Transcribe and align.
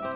Hey, 0.00 0.06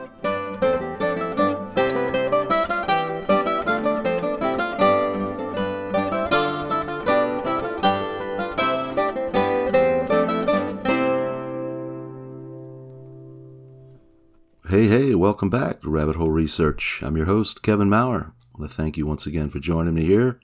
hey, 14.86 15.14
welcome 15.16 15.50
back 15.50 15.80
to 15.80 15.90
Rabbit 15.90 16.14
Hole 16.14 16.30
Research. 16.30 17.00
I'm 17.02 17.16
your 17.16 17.26
host, 17.26 17.64
Kevin 17.64 17.90
Maurer. 17.90 18.32
I 18.54 18.60
want 18.60 18.70
to 18.70 18.76
thank 18.76 18.96
you 18.96 19.04
once 19.04 19.26
again 19.26 19.50
for 19.50 19.58
joining 19.58 19.94
me 19.94 20.04
here. 20.04 20.38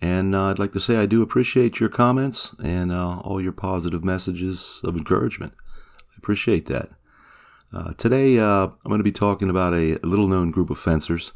And 0.00 0.34
uh, 0.34 0.46
I'd 0.46 0.58
like 0.58 0.72
to 0.72 0.80
say 0.80 0.96
I 0.96 1.06
do 1.06 1.22
appreciate 1.22 1.78
your 1.78 1.88
comments 1.88 2.52
and 2.60 2.90
uh, 2.90 3.20
all 3.20 3.40
your 3.40 3.52
positive 3.52 4.02
messages 4.02 4.80
of 4.82 4.96
encouragement. 4.96 5.52
I 6.10 6.14
appreciate 6.18 6.66
that. 6.66 6.90
Uh, 7.72 7.92
today, 7.94 8.38
uh, 8.38 8.68
I'm 8.68 8.88
going 8.88 9.00
to 9.00 9.04
be 9.04 9.12
talking 9.12 9.50
about 9.50 9.74
a 9.74 9.98
little 10.02 10.28
known 10.28 10.50
group 10.50 10.70
of 10.70 10.78
fencers 10.78 11.32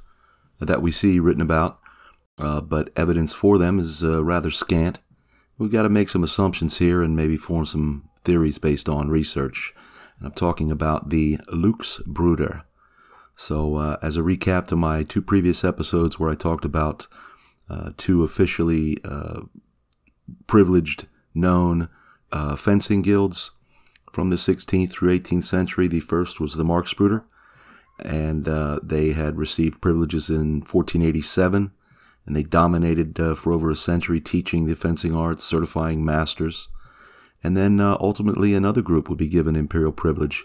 that 0.60 0.80
we 0.80 0.92
see 0.92 1.18
written 1.18 1.42
about, 1.42 1.80
uh, 2.38 2.60
but 2.60 2.90
evidence 2.96 3.32
for 3.32 3.58
them 3.58 3.78
is 3.78 4.04
uh, 4.04 4.22
rather 4.22 4.50
scant. 4.50 5.00
We've 5.58 5.72
got 5.72 5.82
to 5.82 5.88
make 5.88 6.08
some 6.08 6.22
assumptions 6.22 6.78
here 6.78 7.02
and 7.02 7.16
maybe 7.16 7.36
form 7.36 7.66
some 7.66 8.08
theories 8.22 8.58
based 8.58 8.88
on 8.88 9.08
research. 9.08 9.74
And 10.18 10.28
I'm 10.28 10.32
talking 10.32 10.70
about 10.70 11.10
the 11.10 11.38
Lux 11.48 12.00
Bruder. 12.06 12.62
So, 13.34 13.76
uh, 13.76 13.96
as 14.00 14.16
a 14.16 14.22
recap 14.22 14.66
to 14.68 14.76
my 14.76 15.02
two 15.02 15.22
previous 15.22 15.64
episodes 15.64 16.18
where 16.18 16.30
I 16.30 16.34
talked 16.34 16.64
about 16.64 17.06
uh, 17.68 17.90
two 17.96 18.22
officially 18.22 18.98
privileged, 20.46 21.06
known 21.34 21.88
fencing 22.56 23.02
guilds 23.02 23.50
from 24.12 24.30
the 24.30 24.36
16th 24.36 24.90
through 24.90 25.18
18th 25.18 25.44
century, 25.44 25.88
the 25.88 26.00
first 26.00 26.40
was 26.40 26.54
the 26.54 26.64
Marxbrüder, 26.64 27.24
and 27.98 28.48
uh, 28.48 28.80
they 28.82 29.12
had 29.12 29.36
received 29.36 29.80
privileges 29.80 30.30
in 30.30 30.60
1487, 30.60 31.70
and 32.26 32.36
they 32.36 32.42
dominated 32.42 33.18
uh, 33.20 33.34
for 33.34 33.52
over 33.52 33.70
a 33.70 33.76
century 33.76 34.20
teaching 34.20 34.66
the 34.66 34.74
fencing 34.74 35.14
arts, 35.14 35.44
certifying 35.44 36.04
masters. 36.04 36.68
And 37.42 37.56
then 37.56 37.80
uh, 37.80 37.96
ultimately, 38.00 38.54
another 38.54 38.82
group 38.82 39.08
would 39.08 39.18
be 39.18 39.28
given 39.28 39.56
imperial 39.56 39.92
privilege, 39.92 40.44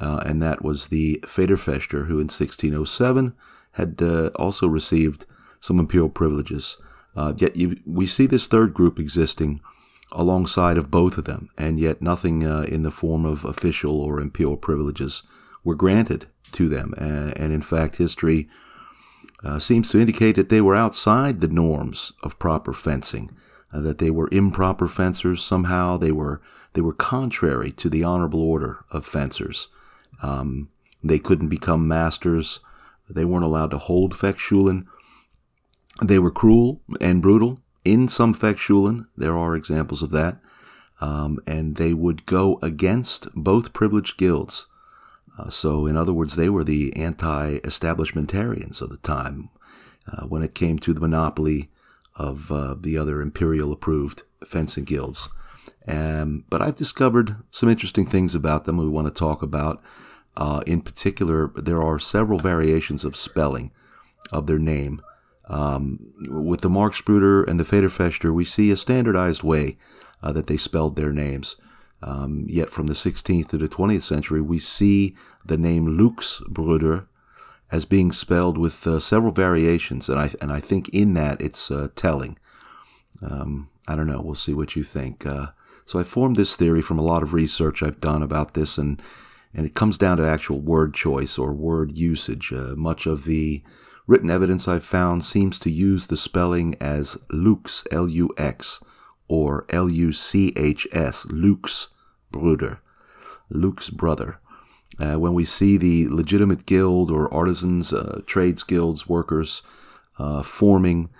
uh, 0.00 0.22
and 0.26 0.42
that 0.42 0.62
was 0.62 0.88
the 0.88 1.18
Federfechter, 1.22 2.06
who 2.06 2.14
in 2.14 2.28
1607 2.28 3.34
had 3.72 4.00
uh, 4.02 4.30
also 4.36 4.66
received 4.66 5.26
some 5.60 5.78
imperial 5.78 6.08
privileges. 6.08 6.76
Uh, 7.14 7.32
yet 7.36 7.56
you, 7.56 7.80
we 7.86 8.06
see 8.06 8.26
this 8.26 8.46
third 8.46 8.74
group 8.74 8.98
existing 8.98 9.60
alongside 10.12 10.78
of 10.78 10.90
both 10.90 11.18
of 11.18 11.24
them, 11.24 11.50
and 11.58 11.78
yet 11.78 12.00
nothing 12.00 12.46
uh, 12.46 12.62
in 12.62 12.82
the 12.82 12.90
form 12.90 13.24
of 13.24 13.44
official 13.44 14.00
or 14.00 14.20
imperial 14.20 14.56
privileges 14.56 15.22
were 15.64 15.74
granted 15.74 16.26
to 16.52 16.68
them. 16.68 16.94
And, 16.96 17.36
and 17.36 17.52
in 17.52 17.62
fact, 17.62 17.96
history 17.96 18.48
uh, 19.44 19.58
seems 19.58 19.90
to 19.90 20.00
indicate 20.00 20.36
that 20.36 20.48
they 20.48 20.60
were 20.60 20.76
outside 20.76 21.40
the 21.40 21.48
norms 21.48 22.12
of 22.22 22.38
proper 22.38 22.72
fencing 22.72 23.36
uh, 23.72 23.80
that 23.80 23.98
they 23.98 24.10
were 24.10 24.28
improper 24.32 24.88
fencers 24.88 25.42
somehow. 25.42 25.96
They 25.96 26.12
were 26.12 26.40
they 26.72 26.80
were 26.80 26.92
contrary 26.92 27.72
to 27.72 27.88
the 27.88 28.04
honorable 28.04 28.42
order 28.42 28.84
of 28.90 29.06
fencers. 29.06 29.68
Um, 30.22 30.68
they 31.02 31.18
couldn't 31.18 31.48
become 31.48 31.88
masters. 31.88 32.60
They 33.08 33.24
weren't 33.24 33.44
allowed 33.44 33.70
to 33.70 33.78
hold 33.78 34.12
Fechtschulen. 34.12 34.84
They 36.02 36.18
were 36.18 36.30
cruel 36.30 36.82
and 37.00 37.22
brutal 37.22 37.60
in 37.86 38.08
some 38.08 38.34
Fechtschulen. 38.34 39.06
There 39.16 39.36
are 39.36 39.56
examples 39.56 40.02
of 40.02 40.10
that. 40.10 40.38
Um, 41.00 41.38
and 41.46 41.76
they 41.76 41.92
would 41.92 42.24
go 42.24 42.58
against 42.62 43.28
both 43.34 43.72
privileged 43.72 44.16
guilds. 44.16 44.66
Uh, 45.38 45.50
so, 45.50 45.86
in 45.86 45.96
other 45.96 46.12
words, 46.12 46.36
they 46.36 46.48
were 46.48 46.64
the 46.64 46.96
anti 46.96 47.58
establishmentarians 47.58 48.80
of 48.80 48.88
the 48.88 48.96
time 48.96 49.50
uh, 50.10 50.24
when 50.24 50.42
it 50.42 50.54
came 50.54 50.78
to 50.78 50.94
the 50.94 51.00
monopoly 51.00 51.70
of 52.14 52.50
uh, 52.50 52.74
the 52.78 52.96
other 52.96 53.20
imperial 53.20 53.72
approved 53.72 54.22
fencing 54.44 54.84
guilds. 54.84 55.28
Um, 55.86 56.44
but 56.48 56.62
I've 56.62 56.76
discovered 56.76 57.36
some 57.50 57.68
interesting 57.68 58.06
things 58.06 58.34
about 58.34 58.64
them 58.64 58.78
we 58.78 58.88
want 58.88 59.06
to 59.06 59.14
talk 59.14 59.42
about. 59.42 59.82
Uh, 60.36 60.62
in 60.66 60.80
particular, 60.80 61.52
there 61.56 61.82
are 61.82 61.98
several 61.98 62.38
variations 62.38 63.04
of 63.04 63.16
spelling 63.16 63.70
of 64.32 64.46
their 64.46 64.58
name. 64.58 65.02
Um, 65.48 66.12
with 66.28 66.60
the 66.60 66.70
Mark 66.70 66.92
Marxbrüder 66.92 67.46
and 67.46 67.60
the 67.60 67.64
Federfechter, 67.64 68.34
we 68.34 68.44
see 68.44 68.70
a 68.70 68.76
standardized 68.76 69.42
way 69.42 69.78
uh, 70.22 70.32
that 70.32 70.48
they 70.48 70.56
spelled 70.56 70.96
their 70.96 71.12
names. 71.12 71.56
Um, 72.02 72.44
yet 72.48 72.70
from 72.70 72.88
the 72.88 72.94
16th 72.94 73.48
to 73.48 73.58
the 73.58 73.68
20th 73.68 74.02
century, 74.02 74.40
we 74.40 74.58
see 74.58 75.16
the 75.44 75.56
name 75.56 75.98
Luxbrüder 75.98 77.06
as 77.70 77.84
being 77.84 78.12
spelled 78.12 78.58
with 78.58 78.86
uh, 78.86 79.00
several 79.00 79.32
variations, 79.32 80.08
and 80.08 80.18
I 80.18 80.32
and 80.40 80.52
I 80.52 80.60
think 80.60 80.88
in 80.90 81.14
that 81.14 81.40
it's 81.40 81.70
uh, 81.70 81.88
telling. 81.96 82.38
Um, 83.22 83.70
I 83.88 83.96
don't 83.96 84.06
know. 84.06 84.20
We'll 84.20 84.34
see 84.34 84.54
what 84.54 84.76
you 84.76 84.82
think. 84.82 85.26
Uh, 85.26 85.48
so 85.84 85.98
I 85.98 86.04
formed 86.04 86.36
this 86.36 86.56
theory 86.56 86.82
from 86.82 86.98
a 86.98 87.04
lot 87.04 87.22
of 87.22 87.32
research 87.32 87.82
I've 87.82 88.00
done 88.00 88.22
about 88.22 88.54
this, 88.54 88.78
and 88.78 89.02
and 89.54 89.66
it 89.66 89.74
comes 89.74 89.98
down 89.98 90.18
to 90.18 90.26
actual 90.26 90.60
word 90.60 90.94
choice 90.94 91.38
or 91.38 91.52
word 91.52 91.96
usage. 91.96 92.52
Uh, 92.52 92.74
much 92.76 93.06
of 93.06 93.24
the 93.24 93.62
written 94.06 94.30
evidence 94.30 94.68
I've 94.68 94.84
found 94.84 95.24
seems 95.24 95.58
to 95.60 95.70
use 95.70 96.06
the 96.06 96.16
spelling 96.16 96.76
as 96.80 97.18
Lux, 97.30 97.84
L-U-X, 97.90 98.80
or 99.28 99.66
L-U-C-H-S, 99.70 101.26
Lux 101.30 101.88
Bruder, 102.30 102.80
Luke's 103.50 103.90
brother. 103.90 104.38
Uh, 104.98 105.16
when 105.16 105.34
we 105.34 105.44
see 105.44 105.76
the 105.76 106.08
legitimate 106.08 106.64
guild 106.66 107.10
or 107.10 107.32
artisans, 107.32 107.92
uh, 107.92 108.22
trades 108.26 108.62
guilds, 108.62 109.08
workers 109.08 109.62
uh, 110.18 110.42
forming, 110.42 111.10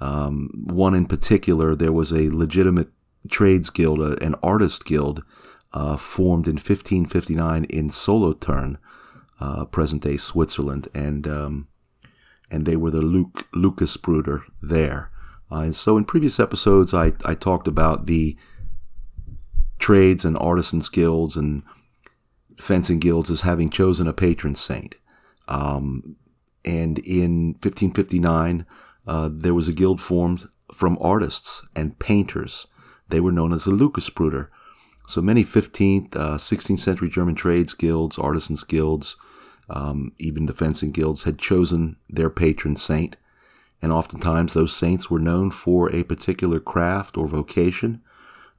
um, 0.00 0.50
one 0.66 0.94
in 0.94 1.06
particular, 1.06 1.74
there 1.74 1.92
was 1.92 2.12
a 2.12 2.30
legitimate 2.30 2.88
trades 3.28 3.70
guild, 3.70 4.00
uh, 4.00 4.16
an 4.16 4.34
artist 4.42 4.84
guild, 4.84 5.22
uh, 5.72 5.96
formed 5.96 6.46
in 6.46 6.54
1559 6.54 7.64
in 7.64 7.88
Solothurn, 7.88 8.78
uh, 9.40 9.64
present 9.66 10.02
day 10.02 10.16
Switzerland, 10.16 10.88
and 10.92 11.26
um, 11.26 11.68
and 12.52 12.66
they 12.66 12.76
were 12.76 12.90
the 12.90 13.00
Luke 13.00 13.48
Lucasbruder 13.56 14.42
there. 14.60 15.10
and 15.50 15.74
so, 15.74 15.96
in 15.96 16.04
previous 16.04 16.38
episodes, 16.38 16.94
I 16.94 17.14
I 17.24 17.34
talked 17.34 17.66
about 17.66 18.06
the 18.06 18.36
trades 19.78 20.24
and 20.24 20.38
artisans 20.38 20.88
guilds 20.88 21.36
and 21.36 21.62
fencing 22.58 23.00
guilds 23.00 23.30
as 23.30 23.40
having 23.40 23.70
chosen 23.70 24.06
a 24.06 24.12
patron 24.12 24.54
saint. 24.54 24.94
Um, 25.48 26.16
and 26.64 26.98
in 27.00 27.54
1559, 27.60 28.64
uh, 29.06 29.28
there 29.32 29.54
was 29.54 29.66
a 29.66 29.72
guild 29.72 30.00
formed 30.00 30.48
from 30.72 30.96
artists 31.00 31.66
and 31.74 31.98
painters. 31.98 32.68
They 33.08 33.18
were 33.18 33.32
known 33.32 33.52
as 33.52 33.64
the 33.64 33.72
Lucasbruder. 33.72 34.48
So 35.08 35.20
many 35.20 35.42
15th, 35.42 36.14
uh, 36.14 36.38
16th 36.38 36.78
century 36.78 37.08
German 37.08 37.34
trades 37.34 37.74
guilds, 37.74 38.16
artisans 38.18 38.62
guilds, 38.62 39.16
um, 39.68 40.12
even 40.18 40.46
the 40.46 40.54
fencing 40.54 40.90
guilds 40.90 41.24
had 41.24 41.38
chosen 41.38 41.96
their 42.08 42.30
patron 42.30 42.76
saint. 42.76 43.16
And 43.80 43.92
oftentimes 43.92 44.52
those 44.52 44.74
saints 44.74 45.10
were 45.10 45.18
known 45.18 45.50
for 45.50 45.92
a 45.92 46.04
particular 46.04 46.60
craft 46.60 47.16
or 47.16 47.26
vocation 47.26 48.00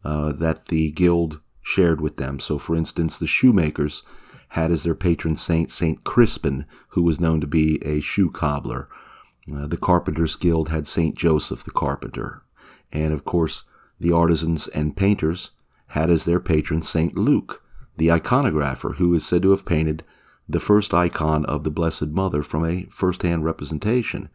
uh, 0.03 0.34
that 0.34 0.68
the 0.68 0.91
guild 0.91 1.40
shared 1.62 2.02
with 2.02 2.18
them. 2.18 2.40
So, 2.40 2.58
for 2.58 2.75
instance, 2.75 3.18
the 3.18 3.28
shoemakers 3.28 4.03
had 4.50 4.72
as 4.72 4.84
their 4.84 4.96
patron 4.96 5.36
saint 5.36 5.72
Saint 5.72 6.03
Crispin, 6.03 6.66
who 6.90 7.02
was 7.02 7.20
known 7.20 7.41
to 7.41 7.47
be 7.47 7.80
a 7.84 8.02
shoe 8.02 8.30
cobbler. 8.30 8.90
Uh, 9.53 9.68
the 9.68 9.78
Carpenters 9.78 10.35
Guild 10.35 10.70
had 10.70 10.88
Saint 10.88 11.18
Joseph 11.18 11.64
the 11.64 11.72
Carpenter. 11.72 12.44
And 12.91 13.14
of 13.14 13.25
course, 13.25 13.64
the 14.00 14.12
artisans 14.12 14.68
and 14.70 14.96
painters 14.96 15.52
had 15.88 16.09
as 16.09 16.25
their 16.25 16.40
patron 16.40 16.81
Saint 16.81 17.18
Luke, 17.18 17.64
the 17.97 18.08
iconographer, 18.08 18.96
who 18.97 19.14
is 19.14 19.25
said 19.25 19.41
to 19.41 19.52
have 19.52 19.66
painted 19.66 20.03
the 20.48 20.59
first 20.59 20.94
icon 20.94 21.46
of 21.46 21.64
the 21.64 21.72
Blessed 21.72 22.08
Mother 22.08 22.44
from 22.44 22.66
a 22.66 22.85
first 22.90 23.22
hand 23.22 23.46
representation. 23.46 24.29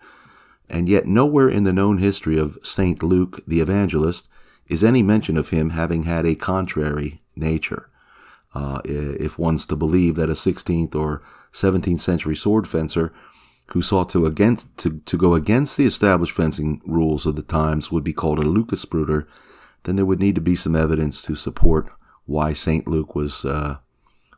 And 0.69 0.89
yet, 0.89 1.07
nowhere 1.07 1.49
in 1.49 1.65
the 1.65 1.73
known 1.73 1.99
history 1.99 2.39
of 2.39 2.59
Saint 2.63 3.03
Luke 3.03 3.43
the 3.47 3.61
Evangelist 3.61 4.29
is 4.67 4.85
any 4.85 5.03
mention 5.03 5.37
of 5.37 5.49
him 5.49 5.71
having 5.71 6.03
had 6.03 6.27
a 6.27 6.35
contrary 6.35 7.23
nature. 7.35 7.89
Uh, 8.55 8.81
if 8.85 9.39
one's 9.39 9.67
to 9.67 9.77
believe 9.77 10.15
that 10.17 10.31
a 10.31 10.35
16th 10.35 10.95
or 10.95 11.23
17th 11.53 12.01
century 12.01 12.37
sword 12.37 12.67
fencer 12.67 13.13
who 13.69 13.83
sought 13.83 14.09
to 14.09 14.25
against 14.25 14.75
to, 14.79 15.01
to 15.05 15.17
go 15.17 15.35
against 15.35 15.77
the 15.77 15.85
established 15.85 16.33
fencing 16.35 16.81
rules 16.87 17.27
of 17.27 17.37
the 17.37 17.43
times 17.43 17.93
would 17.93 18.05
be 18.05 18.13
called 18.13 18.39
a 18.39 18.43
Lucasbruder, 18.43 19.27
then 19.85 19.97
there 19.97 20.07
would 20.07 20.21
need 20.21 20.35
to 20.35 20.41
be 20.41 20.57
some 20.57 20.75
evidence 20.75 21.21
to 21.23 21.37
support 21.37 21.91
why 22.25 22.53
Saint 22.53 22.87
Luke 22.87 23.15
was 23.15 23.45
uh, 23.45 23.79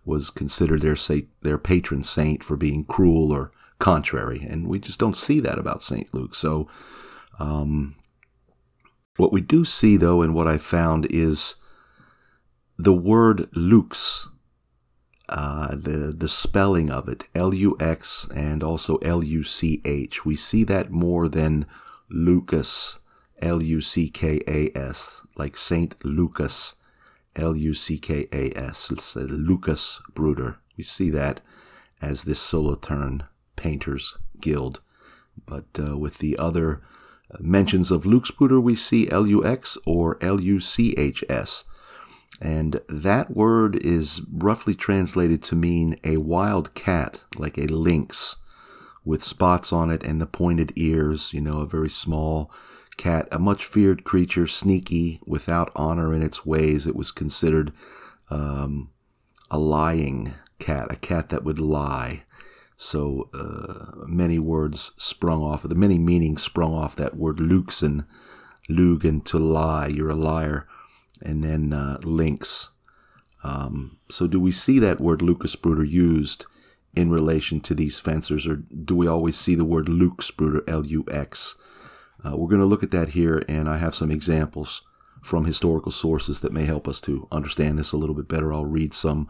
was 0.04 0.30
considered 0.30 0.80
their 0.80 0.96
saint, 0.96 1.28
their 1.42 1.58
patron 1.58 2.02
saint 2.02 2.42
for 2.42 2.56
being 2.56 2.84
cruel 2.84 3.32
or 3.32 3.52
contrary, 3.78 4.46
and 4.48 4.66
we 4.66 4.78
just 4.78 4.98
don't 5.00 5.16
see 5.16 5.40
that 5.40 5.58
about 5.58 5.82
Saint 5.82 6.12
Luke. 6.12 6.34
So, 6.34 6.68
um, 7.38 7.96
what 9.16 9.32
we 9.32 9.40
do 9.40 9.64
see, 9.64 9.96
though, 9.96 10.22
and 10.22 10.34
what 10.34 10.46
I 10.46 10.58
found 10.58 11.06
is 11.10 11.56
the 12.78 12.94
word 12.94 13.48
lux 13.54 14.28
uh, 15.30 15.68
the 15.76 16.12
the 16.16 16.28
spelling 16.28 16.90
of 16.90 17.08
it, 17.08 17.28
L 17.34 17.54
U 17.54 17.76
X 17.78 18.26
and 18.34 18.62
also 18.64 18.96
L 18.96 19.22
U 19.22 19.44
C 19.44 19.80
H. 19.84 20.24
We 20.24 20.34
see 20.34 20.64
that 20.64 20.90
more 20.90 21.28
than 21.28 21.66
Lucas, 22.10 22.98
L 23.40 23.62
U 23.62 23.80
C 23.80 24.10
K 24.10 24.40
A 24.48 24.76
S, 24.76 25.22
like 25.36 25.56
Saint 25.56 25.94
Lucas, 26.04 26.74
L 27.36 27.56
U 27.56 27.74
C 27.74 27.98
K 27.98 28.26
A 28.32 28.50
S, 28.56 28.90
Lucas 29.16 30.00
Bruder. 30.14 30.58
We 30.76 30.84
see 30.84 31.10
that 31.10 31.40
as 32.00 32.24
this 32.24 32.40
Solothurn 32.40 33.24
Painters 33.56 34.16
Guild, 34.40 34.80
but 35.46 35.66
uh, 35.78 35.96
with 35.96 36.18
the 36.18 36.38
other 36.38 36.82
mentions 37.38 37.90
of 37.90 38.04
Luxbruder, 38.04 38.60
we 38.60 38.74
see 38.74 39.10
L 39.10 39.26
U 39.26 39.44
X 39.44 39.78
or 39.86 40.18
L 40.20 40.40
U 40.40 40.60
C 40.60 40.94
H 40.96 41.22
S. 41.28 41.64
And 42.40 42.80
that 42.88 43.36
word 43.36 43.76
is 43.76 44.22
roughly 44.32 44.74
translated 44.74 45.42
to 45.42 45.54
mean 45.56 45.96
a 46.02 46.16
wild 46.16 46.74
cat, 46.74 47.24
like 47.36 47.58
a 47.58 47.66
lynx, 47.66 48.36
with 49.04 49.22
spots 49.22 49.72
on 49.72 49.90
it 49.90 50.02
and 50.02 50.20
the 50.20 50.26
pointed 50.26 50.72
ears, 50.74 51.34
you 51.34 51.40
know, 51.40 51.60
a 51.60 51.66
very 51.66 51.90
small 51.90 52.50
cat, 53.04 53.28
a 53.32 53.38
much 53.38 53.62
feared 53.64 54.04
creature, 54.04 54.46
sneaky, 54.46 55.20
without 55.34 55.72
honor 55.74 56.14
in 56.16 56.22
its 56.22 56.44
ways. 56.44 56.86
It 56.86 56.96
was 56.96 57.10
considered 57.22 57.72
um, 58.28 58.90
a 59.50 59.58
lying 59.58 60.34
cat, 60.58 60.86
a 60.90 60.96
cat 60.96 61.28
that 61.28 61.44
would 61.44 61.58
lie. 61.58 62.24
So 62.76 63.28
uh, 63.34 64.06
many 64.06 64.38
words 64.38 64.92
sprung 64.96 65.42
off, 65.42 65.62
the 65.62 65.74
many 65.86 65.98
meanings 65.98 66.42
sprung 66.42 66.74
off 66.74 66.94
that 66.96 67.16
word 67.16 67.38
luxen, 67.38 68.06
lugen, 68.68 69.24
to 69.24 69.38
lie, 69.38 69.88
you're 69.94 70.16
a 70.16 70.24
liar 70.30 70.66
and 71.22 71.44
then 71.44 71.72
uh, 71.72 71.98
lynx. 72.04 72.70
Um, 73.42 73.98
so, 74.08 74.26
do 74.26 74.38
we 74.40 74.52
see 74.52 74.78
that 74.80 75.00
word 75.00 75.20
Lucasbruder 75.20 75.88
used 75.88 76.46
in 76.94 77.10
relation 77.10 77.60
to 77.60 77.74
these 77.74 78.00
fencers, 78.00 78.46
or 78.46 78.56
do 78.56 78.94
we 78.94 79.06
always 79.06 79.36
see 79.36 79.54
the 79.56 79.70
word 79.72 79.86
Luxbruder, 79.86 80.62
L 80.68 80.86
U 80.86 81.04
X? 81.10 81.56
Uh, 82.24 82.36
we're 82.36 82.48
going 82.48 82.60
to 82.60 82.66
look 82.66 82.82
at 82.82 82.90
that 82.90 83.10
here, 83.10 83.42
and 83.48 83.68
I 83.68 83.78
have 83.78 83.94
some 83.94 84.10
examples 84.10 84.82
from 85.22 85.44
historical 85.44 85.92
sources 85.92 86.40
that 86.40 86.52
may 86.52 86.64
help 86.64 86.88
us 86.88 87.00
to 87.02 87.28
understand 87.30 87.78
this 87.78 87.92
a 87.92 87.96
little 87.96 88.14
bit 88.14 88.28
better. 88.28 88.52
I'll 88.52 88.64
read 88.64 88.94
some 88.94 89.28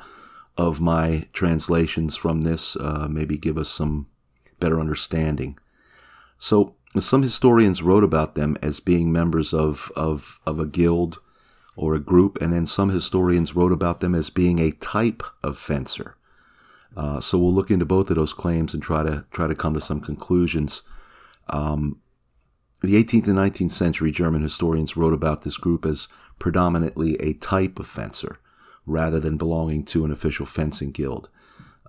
of 0.56 0.80
my 0.80 1.26
translations 1.32 2.16
from 2.16 2.42
this, 2.42 2.76
uh, 2.76 3.08
maybe 3.10 3.36
give 3.36 3.56
us 3.56 3.68
some 3.68 4.06
better 4.58 4.80
understanding. 4.80 5.58
So, 6.38 6.74
some 6.98 7.22
historians 7.22 7.82
wrote 7.82 8.02
about 8.02 8.34
them 8.34 8.56
as 8.62 8.80
being 8.80 9.12
members 9.12 9.54
of, 9.54 9.92
of, 9.94 10.40
of 10.44 10.58
a 10.58 10.66
guild 10.66 11.20
or 11.76 11.94
a 11.94 12.00
group, 12.00 12.40
and 12.42 12.52
then 12.52 12.66
some 12.66 12.90
historians 12.90 13.54
wrote 13.54 13.72
about 13.72 14.00
them 14.00 14.14
as 14.14 14.28
being 14.28 14.58
a 14.58 14.72
type 14.72 15.22
of 15.42 15.56
fencer. 15.56 16.16
Uh, 16.96 17.20
so 17.20 17.38
we'll 17.38 17.52
look 17.52 17.70
into 17.70 17.84
both 17.84 18.10
of 18.10 18.16
those 18.16 18.32
claims 18.32 18.74
and 18.74 18.82
try 18.82 19.02
to 19.02 19.24
try 19.30 19.46
to 19.46 19.54
come 19.54 19.74
to 19.74 19.80
some 19.80 20.00
conclusions. 20.00 20.82
Um, 21.48 22.00
the 22.82 23.02
18th 23.02 23.26
and 23.26 23.38
19th 23.38 23.72
century 23.72 24.10
German 24.10 24.42
historians 24.42 24.96
wrote 24.96 25.12
about 25.12 25.42
this 25.42 25.56
group 25.56 25.84
as 25.84 26.08
predominantly 26.38 27.16
a 27.16 27.34
type 27.34 27.78
of 27.78 27.86
fencer, 27.86 28.38
rather 28.86 29.20
than 29.20 29.36
belonging 29.36 29.84
to 29.84 30.04
an 30.04 30.10
official 30.10 30.46
fencing 30.46 30.90
guild. 30.90 31.28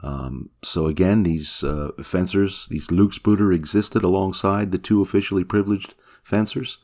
Um, 0.04 0.50
so 0.64 0.88
again, 0.88 1.24
these 1.24 1.64
uh, 1.64 1.92
fencers, 2.02 2.68
these 2.68 2.88
Luxbruder, 2.90 3.54
existed 3.54 4.04
alongside 4.04 4.72
the 4.72 4.78
two 4.78 5.02
officially 5.02 5.44
privileged 5.44 5.94
fencers. 6.24 6.80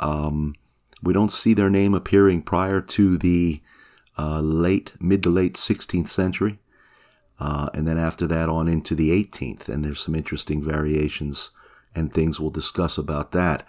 Um, 0.00 0.54
we 1.02 1.12
don't 1.12 1.32
see 1.32 1.54
their 1.54 1.70
name 1.70 1.94
appearing 1.94 2.42
prior 2.42 2.80
to 2.80 3.18
the 3.18 3.60
uh, 4.18 4.40
late, 4.40 4.92
mid 5.00 5.22
to 5.24 5.30
late 5.30 5.54
16th 5.54 6.08
century. 6.08 6.58
Uh, 7.38 7.68
and 7.74 7.88
then 7.88 7.98
after 7.98 8.26
that 8.26 8.48
on 8.48 8.68
into 8.68 8.94
the 8.94 9.10
18th. 9.10 9.68
And 9.68 9.84
there's 9.84 10.00
some 10.00 10.14
interesting 10.14 10.62
variations 10.62 11.50
and 11.94 12.12
things 12.12 12.40
we'll 12.40 12.50
discuss 12.50 12.98
about 12.98 13.32
that. 13.32 13.66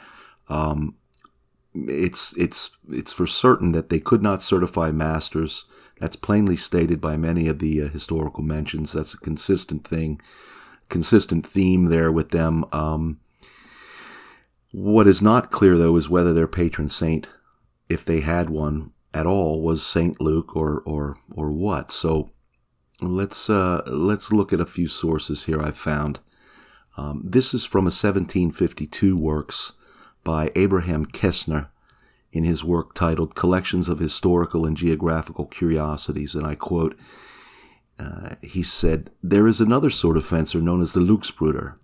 Um, 0.49 0.95
it's 1.73 2.33
it's 2.37 2.71
it's 2.89 3.13
for 3.13 3.25
certain 3.25 3.71
that 3.71 3.89
they 3.89 3.99
could 3.99 4.21
not 4.21 4.41
certify 4.41 4.91
masters. 4.91 5.65
That's 5.99 6.15
plainly 6.15 6.55
stated 6.55 6.99
by 6.99 7.17
many 7.17 7.47
of 7.47 7.59
the 7.59 7.81
uh, 7.81 7.89
historical 7.89 8.43
mentions. 8.43 8.93
That's 8.93 9.13
a 9.13 9.17
consistent 9.19 9.87
thing, 9.87 10.21
consistent 10.89 11.45
theme 11.45 11.85
there 11.85 12.11
with 12.11 12.29
them. 12.29 12.65
Um, 12.71 13.19
what 14.71 15.07
is 15.07 15.21
not 15.21 15.51
clear, 15.51 15.77
though, 15.77 15.95
is 15.95 16.09
whether 16.09 16.33
their 16.33 16.47
patron 16.47 16.89
saint, 16.89 17.27
if 17.89 18.03
they 18.03 18.21
had 18.21 18.49
one 18.49 18.91
at 19.13 19.27
all, 19.27 19.61
was 19.61 19.85
Saint 19.85 20.19
Luke 20.19 20.55
or 20.55 20.81
or 20.85 21.17
or 21.31 21.51
what. 21.51 21.91
So 21.91 22.31
let's 23.01 23.49
uh, 23.49 23.83
let's 23.85 24.31
look 24.31 24.51
at 24.51 24.59
a 24.59 24.65
few 24.65 24.87
sources 24.87 25.45
here 25.45 25.61
I've 25.61 25.77
found. 25.77 26.19
Um, 26.95 27.21
this 27.23 27.53
is 27.53 27.65
from 27.65 27.83
a 27.83 27.93
1752 27.93 29.17
works 29.17 29.73
by 30.23 30.51
Abraham 30.55 31.05
Kestner 31.05 31.67
in 32.31 32.43
his 32.43 32.63
work 32.63 32.93
titled 32.93 33.35
Collections 33.35 33.89
of 33.89 33.99
Historical 33.99 34.65
and 34.65 34.75
Geographical 34.75 35.45
Curiosities, 35.45 36.35
and 36.35 36.45
I 36.45 36.55
quote, 36.55 36.97
uh, 37.99 38.35
he 38.41 38.63
said, 38.63 39.11
There 39.21 39.47
is 39.47 39.61
another 39.61 39.89
sort 39.89 40.17
of 40.17 40.25
fencer 40.25 40.59
known 40.59 40.81
as 40.81 40.93
the 40.93 40.99
Luxbruder. 40.99 41.75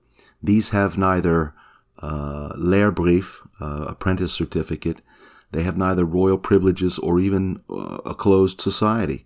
These 0.42 0.70
have 0.70 0.98
neither 0.98 1.54
uh, 2.00 2.54
Lehrbrief, 2.56 3.48
uh, 3.60 3.86
apprentice 3.90 4.34
certificate. 4.34 5.02
They 5.52 5.64
have 5.64 5.78
neither 5.78 6.06
royal 6.06 6.38
privileges 6.38 6.98
or 6.98 7.20
even 7.20 7.62
uh, 7.70 8.00
a 8.06 8.16
closed 8.16 8.62
society, 8.62 9.26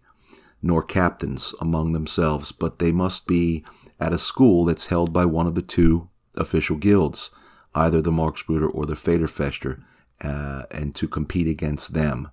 nor 0.61 0.83
captains 0.83 1.53
among 1.61 1.93
themselves, 1.93 2.51
but 2.51 2.79
they 2.79 2.91
must 2.91 3.27
be 3.27 3.63
at 3.99 4.13
a 4.13 4.17
school 4.17 4.65
that's 4.65 4.87
held 4.87 5.13
by 5.13 5.25
one 5.25 5.47
of 5.47 5.55
the 5.55 5.61
two 5.61 6.09
official 6.35 6.77
guilds, 6.77 7.31
either 7.75 8.01
the 8.01 8.11
Marksbruder 8.11 8.69
or 8.73 8.85
the 8.85 8.95
Federfechter, 8.95 9.83
uh, 10.21 10.63
and 10.71 10.95
to 10.95 11.07
compete 11.07 11.47
against 11.47 11.93
them, 11.93 12.29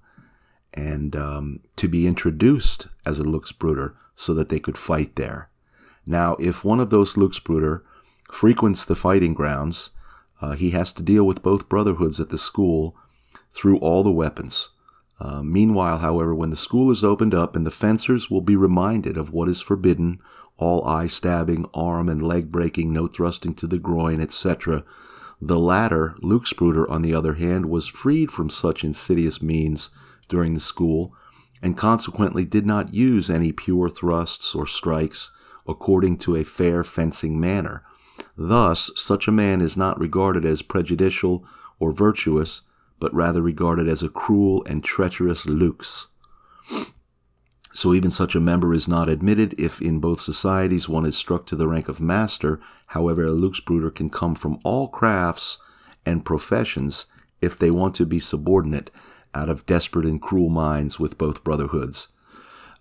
and 0.73 1.17
um, 1.17 1.61
to 1.77 1.89
be 1.89 2.07
introduced 2.07 2.87
as 3.05 3.19
a 3.19 3.25
Luxbruder 3.25 3.95
so 4.15 4.35
that 4.35 4.49
they 4.49 4.61
could 4.61 4.79
fight 4.79 5.17
there. 5.17 5.51
Now, 6.07 6.37
if 6.39 6.65
one 6.65 6.81
of 6.81 6.91
those 6.91 7.15
Luxbruder 7.15 7.83
frequents 8.31 8.85
the 8.85 8.95
fighting 8.95 9.35
grounds, 9.35 9.91
uh, 10.41 10.53
he 10.53 10.71
has 10.71 10.93
to 10.95 11.03
deal 11.03 11.25
with 11.25 11.43
both 11.43 11.69
brotherhoods 11.69 12.21
at 12.21 12.31
the 12.31 12.39
school 12.39 12.97
through 13.51 13.79
all 13.79 14.03
the 14.03 14.13
weapons. 14.13 14.71
Uh, 15.21 15.43
meanwhile, 15.43 15.99
however, 15.99 16.35
when 16.35 16.51
the 16.51 16.57
school 16.57 16.91
is 16.91 17.05
opened 17.05 17.35
up 17.35 17.55
and 17.55 17.67
the 17.67 17.71
fencers 17.71 18.31
will 18.31 18.41
be 18.41 18.57
reminded 18.57 19.17
of 19.17 19.33
what 19.33 19.49
is 19.49 19.61
forbidden, 19.61 20.19
all 20.57 20.87
eye 20.87 21.07
stabbing, 21.07 21.67
arm 21.75 22.09
and 22.09 22.23
leg 22.23 22.51
breaking, 22.51 22.93
no 22.93 23.07
thrusting 23.07 23.55
to 23.55 23.67
the 23.67 23.79
groin, 23.79 24.21
etc., 24.21 24.85
the 25.43 25.59
latter, 25.59 26.17
Luxbruder, 26.23 26.91
on 26.91 27.03
the 27.03 27.15
other 27.15 27.35
hand, 27.35 27.67
was 27.67 27.87
freed 27.87 28.31
from 28.31 28.51
such 28.51 28.85
insidious 28.85 29.41
means 29.41 29.91
during 30.29 30.55
the 30.55 30.61
school, 30.61 31.15
and 31.63 31.77
consequently 31.77 32.45
did 32.45 32.67
not 32.67 32.93
use 32.93 33.31
any 33.31 33.53
pure 33.53 33.89
thrusts 33.89 34.55
or 34.55 34.67
strikes 34.67 35.31
according 35.67 36.19
to 36.19 36.37
a 36.37 36.45
fair 36.45 36.85
fencing 36.85 37.41
manner, 37.41 37.85
Thus, 38.37 38.91
such 38.97 39.29
a 39.29 39.33
man 39.33 39.61
is 39.61 39.77
not 39.77 40.01
regarded 40.01 40.45
as 40.45 40.63
prejudicial 40.63 41.45
or 41.79 41.93
virtuous, 41.93 42.63
but 43.01 43.13
rather 43.15 43.43
regarded 43.43 43.89
as 43.89 44.03
a 44.03 44.09
cruel 44.09 44.63
and 44.67 44.85
treacherous 44.85 45.47
lux. 45.47 46.09
So 47.73 47.95
even 47.95 48.11
such 48.11 48.35
a 48.35 48.41
member 48.41 48.75
is 48.75 48.89
not 48.89 49.09
admitted 49.09 49.55
if 49.59 49.81
in 49.81 50.01
both 50.01 50.21
societies 50.21 50.89
one 50.89 51.07
is 51.07 51.17
struck 51.17 51.47
to 51.47 51.57
the 51.57 51.69
rank 51.69 51.89
of 51.89 52.01
master. 52.01 52.61
However, 52.89 53.25
a 53.25 53.31
luxbruder 53.31 53.95
can 53.95 54.11
come 54.11 54.35
from 54.35 54.59
all 54.65 54.89
crafts 54.89 55.59
and 56.05 56.25
professions 56.25 57.07
if 57.41 57.59
they 57.59 57.71
want 57.71 57.95
to 57.95 58.07
be 58.07 58.19
subordinate 58.19 58.91
out 59.35 59.49
of 59.49 59.67
desperate 59.67 60.07
and 60.07 60.21
cruel 60.21 60.51
minds 60.51 60.99
with 60.99 61.17
both 61.17 61.45
brotherhoods. 61.45 62.09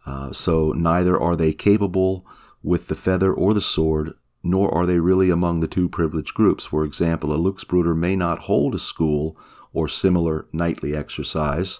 Uh, 0.05 0.31
so 0.31 0.71
neither 0.71 1.19
are 1.19 1.35
they 1.35 1.53
capable 1.53 2.25
with 2.63 2.87
the 2.87 2.95
feather 2.95 3.31
or 3.31 3.53
the 3.53 3.61
sword 3.61 4.13
nor 4.41 4.73
are 4.73 4.85
they 4.85 4.99
really 4.99 5.29
among 5.29 5.59
the 5.59 5.67
two 5.67 5.89
privileged 5.89 6.33
groups. 6.33 6.65
For 6.65 6.83
example, 6.85 7.33
a 7.33 7.37
Luxbruder 7.37 7.95
may 7.95 8.15
not 8.15 8.39
hold 8.39 8.73
a 8.73 8.79
school 8.79 9.37
or 9.73 9.87
similar 9.87 10.47
nightly 10.51 10.95
exercise, 10.95 11.79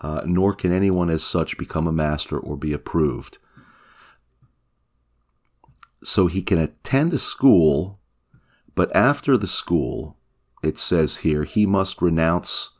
uh, 0.00 0.22
nor 0.26 0.54
can 0.54 0.72
anyone 0.72 1.10
as 1.10 1.22
such 1.22 1.58
become 1.58 1.86
a 1.86 1.92
master 1.92 2.38
or 2.38 2.56
be 2.56 2.72
approved. 2.72 3.38
So 6.02 6.26
he 6.26 6.42
can 6.42 6.58
attend 6.58 7.12
a 7.12 7.18
school, 7.18 7.98
but 8.74 8.94
after 8.94 9.36
the 9.36 9.46
school, 9.46 10.16
it 10.62 10.78
says 10.78 11.18
here, 11.18 11.44
he 11.44 11.66
must 11.66 12.02
renounce 12.02 12.70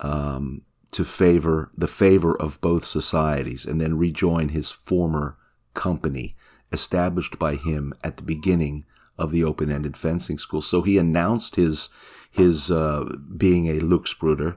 um, 0.00 0.62
to 0.90 1.04
favor 1.04 1.70
the 1.76 1.88
favor 1.88 2.36
of 2.36 2.60
both 2.60 2.84
societies 2.84 3.64
and 3.64 3.80
then 3.80 3.96
rejoin 3.96 4.50
his 4.50 4.70
former 4.70 5.36
company 5.74 6.36
established 6.70 7.38
by 7.38 7.54
him 7.54 7.92
at 8.02 8.16
the 8.16 8.22
beginning 8.22 8.84
of 9.18 9.30
the 9.30 9.44
open-ended 9.44 9.96
fencing 9.96 10.38
school. 10.38 10.62
So 10.62 10.82
he 10.82 10.98
announced 10.98 11.56
his 11.56 11.88
his 12.30 12.70
uh, 12.70 13.04
being 13.36 13.68
a 13.68 13.80
Luxbruder, 13.80 14.56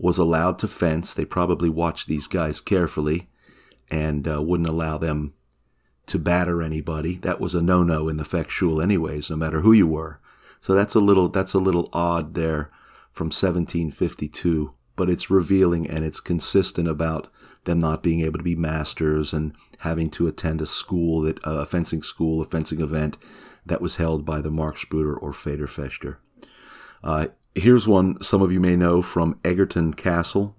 was 0.00 0.18
allowed 0.18 0.58
to 0.58 0.68
fence. 0.68 1.14
They 1.14 1.24
probably 1.24 1.68
watched 1.68 2.08
these 2.08 2.26
guys 2.26 2.60
carefully 2.60 3.28
and 3.90 4.26
uh, 4.26 4.42
wouldn't 4.42 4.68
allow 4.68 4.98
them 4.98 5.34
to 6.06 6.18
batter 6.18 6.62
anybody. 6.62 7.16
That 7.16 7.40
was 7.40 7.54
a 7.54 7.62
no-no 7.62 8.08
in 8.08 8.16
the 8.16 8.24
Fechtschule 8.24 8.82
anyways, 8.82 9.30
no 9.30 9.36
matter 9.36 9.60
who 9.60 9.72
you 9.72 9.86
were. 9.86 10.20
So 10.60 10.74
that's 10.74 10.94
a 10.94 11.00
little 11.00 11.28
that's 11.28 11.54
a 11.54 11.58
little 11.58 11.88
odd 11.92 12.34
there 12.34 12.70
from 13.12 13.26
1752, 13.26 14.74
but 14.96 15.08
it's 15.08 15.30
revealing 15.30 15.88
and 15.88 16.04
it's 16.04 16.20
consistent 16.20 16.88
about 16.88 17.28
them 17.64 17.78
not 17.78 18.02
being 18.02 18.20
able 18.20 18.38
to 18.38 18.44
be 18.44 18.56
masters 18.56 19.32
and 19.32 19.54
having 19.78 20.10
to 20.10 20.26
attend 20.26 20.60
a 20.60 20.66
school 20.66 21.22
that 21.22 21.38
uh, 21.46 21.60
a 21.60 21.66
fencing 21.66 22.02
school, 22.02 22.42
a 22.42 22.44
fencing 22.44 22.80
event 22.80 23.16
that 23.66 23.80
was 23.80 23.96
held 23.96 24.24
by 24.24 24.40
the 24.40 24.50
Marksbrüder 24.50 25.16
or 25.20 25.32
Federfechter. 25.32 26.16
Uh, 27.02 27.28
here's 27.54 27.88
one 27.88 28.22
some 28.22 28.42
of 28.42 28.52
you 28.52 28.60
may 28.60 28.76
know 28.76 29.02
from 29.02 29.38
Egerton 29.44 29.94
Castle 29.94 30.56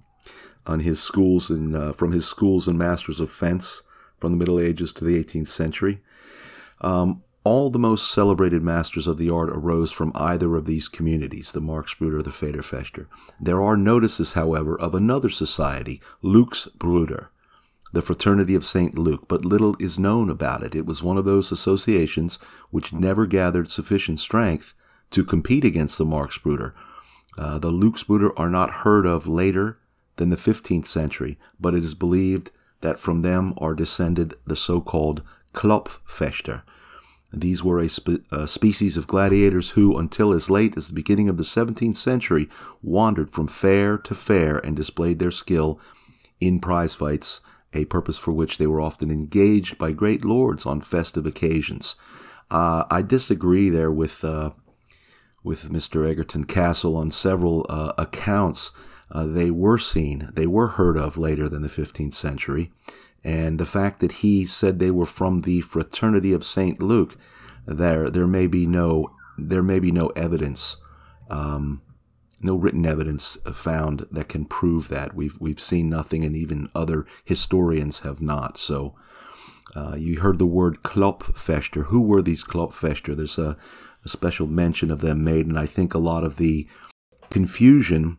on 0.66 0.80
his 0.82 1.02
schools 1.02 1.50
and 1.50 1.76
uh, 1.76 1.92
from 1.92 2.12
his 2.12 2.26
schools 2.26 2.68
and 2.68 2.78
masters 2.78 3.20
of 3.20 3.32
fence 3.32 3.84
from 4.20 4.32
the 4.32 4.38
Middle 4.38 4.60
Ages 4.60 4.94
to 4.94 5.06
the 5.06 5.22
18th 5.24 5.48
century. 5.48 6.02
Um, 6.82 7.24
all 7.44 7.70
the 7.70 7.78
most 7.78 8.12
celebrated 8.12 8.64
masters 8.64 9.06
of 9.06 9.18
the 9.18 9.30
art 9.30 9.52
arose 9.52 9.92
from 9.92 10.12
either 10.16 10.56
of 10.56 10.66
these 10.66 10.88
communities, 10.88 11.52
the 11.52 11.62
Marksbrüder 11.62 12.20
or 12.20 12.24
the 12.24 12.32
Federfechter. 12.32 13.06
There 13.40 13.62
are 13.62 13.78
notices, 13.78 14.34
however, 14.34 14.78
of 14.80 14.96
another 14.96 15.30
society, 15.30 16.02
Luke's 16.24 16.66
Bruder, 16.66 17.30
the 17.96 18.02
Fraternity 18.02 18.56
of 18.56 18.66
St. 18.66 18.98
Luke, 18.98 19.28
but 19.28 19.46
little 19.46 19.76
is 19.80 19.98
known 19.98 20.30
about 20.30 20.64
it. 20.64 20.76
It 20.76 20.86
was 20.86 21.02
one 21.02 21.18
of 21.18 21.26
those 21.26 21.52
associations 21.52 22.38
which 22.70 22.94
never 22.94 23.26
gathered 23.26 23.70
sufficient 23.70 24.20
strength 24.20 24.74
to 25.12 25.24
compete 25.24 25.66
against 25.66 25.98
the 25.98 26.06
Marksbrüder. 26.06 26.74
Uh, 27.38 27.58
the 27.58 27.72
Luchsbrüder 27.72 28.32
are 28.38 28.50
not 28.50 28.84
heard 28.84 29.06
of 29.06 29.28
later 29.28 29.80
than 30.18 30.30
the 30.30 30.36
15th 30.36 30.86
century, 30.86 31.40
but 31.60 31.74
it 31.74 31.84
is 31.84 31.94
believed 31.94 32.52
that 32.82 33.00
from 33.00 33.22
them 33.22 33.54
are 33.58 33.74
descended 33.74 34.36
the 34.46 34.56
so-called 34.56 35.24
Klopffechter, 35.54 36.64
these 37.36 37.64
were 37.64 37.80
a, 37.80 37.90
spe- 37.90 38.24
a, 38.32 38.48
species 38.48 38.98
of 38.98 39.08
gladiators 39.08 39.72
who, 39.72 39.98
until 39.98 40.32
as 40.32 40.50
late 40.50 40.78
as 40.78 40.88
the 40.88 40.94
beginning 40.94 41.28
of 41.28 41.38
the 41.38 41.44
17th 41.44 41.98
century, 41.98 42.50
wandered 42.82 43.32
from 43.32 43.48
fair 43.48 43.98
to 43.98 44.16
fair 44.16 44.58
and 44.58 44.76
displayed 44.76 45.20
their 45.20 45.32
skill 45.32 45.80
in 46.40 46.60
prize 46.60 46.96
fights, 46.96 47.42
a 47.76 47.86
purpose 47.86 48.18
for 48.18 48.32
which 48.32 48.58
they 48.58 48.68
were 48.68 48.82
often 48.82 49.12
engaged 49.12 49.78
by 49.78 49.92
great 49.92 50.24
lords 50.24 50.66
on 50.66 50.82
festive 50.82 51.26
occasions. 51.26 51.96
Uh, 52.50 52.86
I 52.90 53.02
disagree 53.02 53.70
there 53.70 53.92
with 53.92 54.24
uh, 54.24 54.52
with 55.44 55.70
Mr. 55.70 56.10
Egerton 56.10 56.46
Castle 56.46 56.98
on 56.98 57.12
several 57.12 57.66
uh, 57.70 57.94
accounts. 57.98 58.72
Uh, 59.12 59.26
they 59.26 59.52
were 59.52 59.78
seen, 59.78 60.32
they 60.34 60.48
were 60.48 60.70
heard 60.70 60.98
of 60.98 61.18
later 61.18 61.48
than 61.48 61.62
the 61.62 61.68
15th 61.68 62.16
century. 62.16 62.72
And 63.24 63.60
the 63.60 63.66
fact 63.66 64.00
that 64.00 64.14
he 64.14 64.46
said 64.46 64.80
they 64.80 64.92
were 64.92 65.06
from 65.06 65.42
the 65.42 65.62
fraternity 65.62 66.34
of 66.34 66.46
Saint 66.46 66.82
Luke, 66.82 67.18
there 67.66 68.10
there 68.10 68.28
may 68.28 68.48
be 68.48 68.68
no 68.68 69.12
there 69.38 69.64
may 69.64 69.80
be 69.80 69.92
no 69.92 70.08
evidence, 70.10 70.78
um, 71.30 71.82
no 72.46 72.56
written 72.56 72.86
evidence 72.86 73.38
found 73.54 74.06
that 74.12 74.30
can 74.30 74.46
prove 74.46 74.88
that. 74.90 75.16
We've 75.16 75.38
we've 75.40 75.60
seen 75.60 75.90
nothing, 75.90 76.24
and 76.24 76.36
even 76.36 76.70
other 76.74 77.06
historians 77.24 78.00
have 78.00 78.22
not. 78.22 78.58
So. 78.58 78.96
Uh, 79.76 79.96
you 79.96 80.22
heard 80.22 80.40
the 80.40 80.46
word 80.46 80.84
Klopffechter. 80.84 81.88
Who 81.88 82.02
were 82.02 82.22
these 82.22 82.46
Klopffechter? 82.46 83.14
There's 83.14 83.38
a, 83.38 83.58
a 84.06 84.08
special 84.08 84.48
mention 84.48 84.90
of 84.90 85.02
them 85.02 85.22
made, 85.22 85.48
and 85.48 85.60
I 85.60 85.66
think 85.66 85.94
a 85.94 85.98
lot 85.98 86.24
of 86.24 86.38
the 86.38 86.66
confusion 87.30 88.18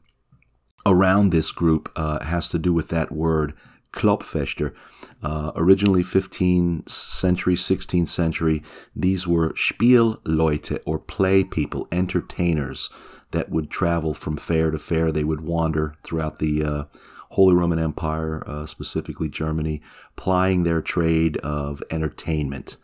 around 0.85 1.30
this 1.30 1.50
group 1.50 1.90
uh, 1.97 2.23
has 2.25 2.50
to 2.50 2.59
do 2.59 2.75
with 2.75 2.88
that 2.90 3.11
word 3.11 3.54
Klopffechter. 3.92 4.75
Uh, 5.23 5.52
originally 5.56 6.02
15th 6.02 6.88
century, 6.88 7.54
16th 7.54 8.09
century, 8.09 8.62
these 8.95 9.26
were 9.26 9.52
Spielleute 9.54 10.78
or 10.85 10.99
play 10.99 11.42
people, 11.42 11.88
entertainers 11.90 12.90
that 13.33 13.50
would 13.50 13.71
travel 13.71 14.14
from 14.14 14.37
fair 14.37 14.71
to 14.71 14.78
fair. 14.78 15.11
They 15.11 15.25
would 15.25 15.40
wander 15.40 15.95
throughout 16.02 16.38
the 16.38 16.64
uh, 16.64 16.85
Holy 17.30 17.54
Roman 17.54 17.78
Empire, 17.78 18.42
uh, 18.47 18.66
specifically 18.66 19.28
Germany, 19.28 19.83
plying 20.14 20.62
their 20.62 20.80
trade 20.80 21.37
of 21.38 21.83
entertainment. 21.90 22.76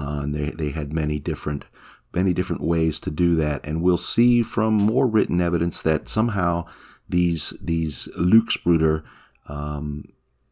Uh, 0.00 0.20
and 0.22 0.34
they, 0.34 0.50
they 0.50 0.70
had 0.70 0.92
many 0.92 1.18
different 1.18 1.64
many 2.14 2.34
different 2.34 2.62
ways 2.62 3.00
to 3.00 3.10
do 3.10 3.34
that. 3.36 3.64
And 3.64 3.82
we'll 3.82 3.96
see 3.96 4.42
from 4.42 4.74
more 4.74 5.06
written 5.06 5.40
evidence 5.40 5.80
that 5.82 6.08
somehow 6.08 6.66
these 7.08 7.54
these 7.62 8.08
Luchsbrüder 8.18 9.02
um, 9.48 10.04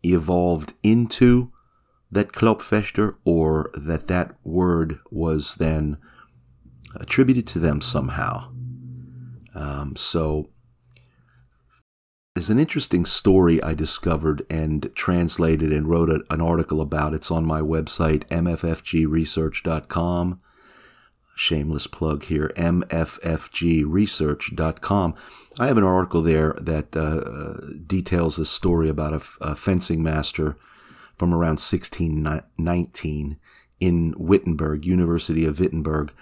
evolved 0.03 0.73
into 0.83 1.53
that 2.11 2.33
Klopffechter 2.33 3.17
or 3.25 3.71
that 3.75 4.07
that 4.09 4.35
word 4.43 4.99
was 5.11 5.57
then 5.57 5.99
attributed 6.97 7.47
to 7.49 7.59
them 7.59 7.81
somehow. 7.81 8.51
Um, 9.61 9.97
so 9.97 10.49
there's 12.35 12.51
an 12.51 12.59
interesting 12.59 13.05
story 13.05 13.63
I 13.63 13.75
discovered 13.75 14.47
and 14.49 14.91
translated 14.95 15.73
and 15.73 15.89
wrote 15.89 16.11
a, 16.11 16.23
an 16.31 16.41
article 16.41 16.81
about. 16.81 17.15
It's 17.15 17.31
on 17.31 17.45
my 17.45 17.61
website, 17.61 18.25
mffgresearch.com 18.29 20.41
shameless 21.41 21.87
plug 21.87 22.25
here, 22.25 22.53
mffgresearch.com. 22.55 25.15
I 25.59 25.69
have 25.69 25.79
an 25.79 25.85
article 25.85 26.21
there 26.21 26.55
that 26.61 26.95
uh, 26.95 27.79
details 27.87 28.39
a 28.39 28.45
story 28.45 28.91
about 28.91 29.15
a, 29.15 29.23
a, 29.41 29.57
fencing 29.57 30.03
master 30.03 30.59
from 31.17 31.33
around 31.33 31.59
1619 31.59 33.39
in 33.81 34.15
Wittenberg, 34.19 34.85
University 34.85 35.47
of 35.47 35.59
Wittenberg. 35.59 36.13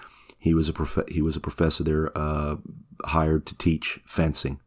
He 0.48 0.54
was 0.54 0.68
a 0.68 0.72
prof- 0.72 1.08
he 1.08 1.22
was 1.22 1.36
a 1.36 1.40
professor 1.40 1.84
there, 1.84 2.16
uh, 2.16 2.56
hired 3.04 3.46
to 3.46 3.56
teach 3.56 4.00
fencing, 4.06 4.60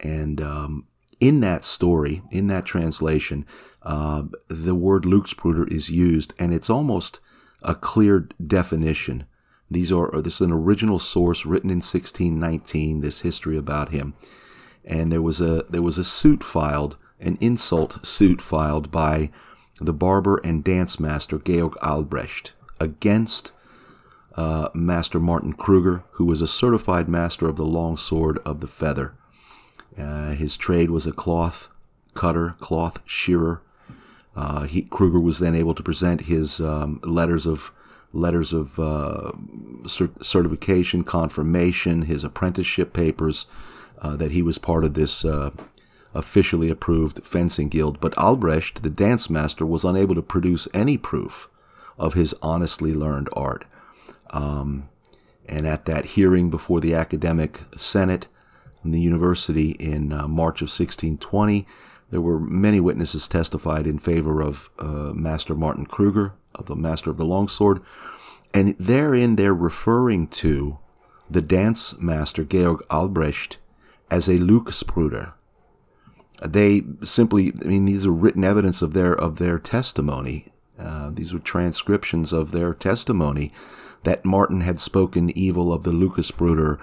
and 0.00 0.40
um, 0.40 0.86
in 1.20 1.40
that 1.40 1.64
story, 1.64 2.22
in 2.30 2.48
that 2.48 2.66
translation, 2.66 3.46
uh, 3.82 4.24
the 4.48 4.74
word 4.74 5.04
Luchsbruder 5.04 5.70
is 5.70 5.90
used, 5.90 6.34
and 6.38 6.52
it's 6.52 6.70
almost 6.70 7.20
a 7.62 7.74
clear 7.74 8.28
definition 8.44 9.24
these 9.70 9.90
are 9.90 10.10
this 10.20 10.40
is 10.40 10.46
an 10.46 10.52
original 10.52 10.98
source 10.98 11.44
written 11.44 11.70
in 11.70 11.78
1619. 11.78 13.00
This 13.00 13.20
history 13.20 13.56
about 13.56 13.90
him, 13.90 14.14
and 14.84 15.10
there 15.10 15.22
was 15.22 15.40
a 15.40 15.64
there 15.68 15.82
was 15.82 15.98
a 15.98 16.04
suit 16.04 16.44
filed, 16.44 16.96
an 17.20 17.36
insult 17.40 18.04
suit 18.06 18.40
filed 18.40 18.90
by 18.90 19.30
the 19.80 19.92
barber 19.92 20.36
and 20.38 20.62
dance 20.62 21.00
master 21.00 21.38
Georg 21.38 21.76
Albrecht 21.82 22.52
against 22.80 23.50
uh, 24.36 24.68
Master 24.74 25.18
Martin 25.18 25.52
Kruger, 25.54 26.04
who 26.12 26.26
was 26.26 26.42
a 26.42 26.46
certified 26.46 27.08
master 27.08 27.48
of 27.48 27.56
the 27.56 27.64
long 27.64 27.96
sword 27.96 28.38
of 28.44 28.60
the 28.60 28.66
feather. 28.66 29.14
Uh, 29.98 30.30
his 30.30 30.56
trade 30.56 30.90
was 30.90 31.06
a 31.06 31.12
cloth 31.12 31.68
cutter, 32.14 32.56
cloth 32.60 33.00
shearer. 33.06 33.62
Uh, 34.34 34.64
he, 34.64 34.82
Kruger 34.82 35.18
was 35.18 35.38
then 35.38 35.54
able 35.54 35.74
to 35.74 35.82
present 35.82 36.22
his 36.22 36.60
um, 36.60 37.00
letters 37.02 37.46
of 37.46 37.72
letters 38.12 38.52
of 38.52 38.78
uh, 38.78 39.32
cert- 39.82 40.24
certification, 40.24 41.04
confirmation, 41.04 42.02
his 42.02 42.24
apprenticeship 42.24 42.92
papers, 42.92 43.46
uh, 44.00 44.16
that 44.16 44.30
he 44.30 44.42
was 44.42 44.58
part 44.58 44.84
of 44.84 44.94
this 44.94 45.24
uh, 45.24 45.50
officially 46.14 46.70
approved 46.70 47.24
fencing 47.24 47.68
guild. 47.68 48.00
But 48.00 48.16
Albrecht, 48.16 48.82
the 48.82 48.90
dance 48.90 49.28
master, 49.28 49.66
was 49.66 49.84
unable 49.84 50.14
to 50.14 50.22
produce 50.22 50.68
any 50.72 50.96
proof 50.96 51.48
of 51.98 52.14
his 52.14 52.34
honestly 52.40 52.94
learned 52.94 53.28
art. 53.34 53.64
Um, 54.30 54.88
and 55.48 55.66
at 55.66 55.84
that 55.86 56.04
hearing 56.06 56.50
before 56.50 56.80
the 56.80 56.94
academic 56.94 57.60
senate 57.76 58.26
in 58.84 58.90
the 58.90 59.00
university 59.00 59.70
in 59.72 60.12
uh, 60.12 60.28
March 60.28 60.60
of 60.60 60.66
1620, 60.66 61.66
there 62.10 62.20
were 62.20 62.38
many 62.38 62.80
witnesses 62.80 63.26
testified 63.28 63.86
in 63.86 63.98
favor 63.98 64.40
of 64.40 64.70
uh, 64.78 65.12
Master 65.12 65.54
Martin 65.54 65.86
Kruger, 65.86 66.34
of 66.54 66.66
the 66.66 66.76
Master 66.76 67.10
of 67.10 67.16
the 67.16 67.24
Longsword, 67.24 67.82
and 68.54 68.76
therein 68.78 69.36
they're 69.36 69.54
referring 69.54 70.28
to 70.28 70.78
the 71.28 71.42
dance 71.42 71.98
master 71.98 72.44
Georg 72.44 72.80
Albrecht 72.90 73.58
as 74.10 74.28
a 74.28 74.38
Luchsbruder. 74.38 75.32
They 76.44 76.82
simply, 77.02 77.52
I 77.64 77.66
mean, 77.66 77.86
these 77.86 78.06
are 78.06 78.12
written 78.12 78.44
evidence 78.44 78.82
of 78.82 78.92
their 78.92 79.14
of 79.14 79.38
their 79.38 79.58
testimony. 79.58 80.52
Uh, 80.78 81.10
these 81.12 81.32
were 81.32 81.40
transcriptions 81.40 82.32
of 82.32 82.52
their 82.52 82.74
testimony 82.74 83.52
that 84.04 84.24
Martin 84.24 84.60
had 84.60 84.80
spoken 84.80 85.36
evil 85.36 85.72
of 85.72 85.82
the 85.82 85.92
Lucasbruder. 85.92 86.78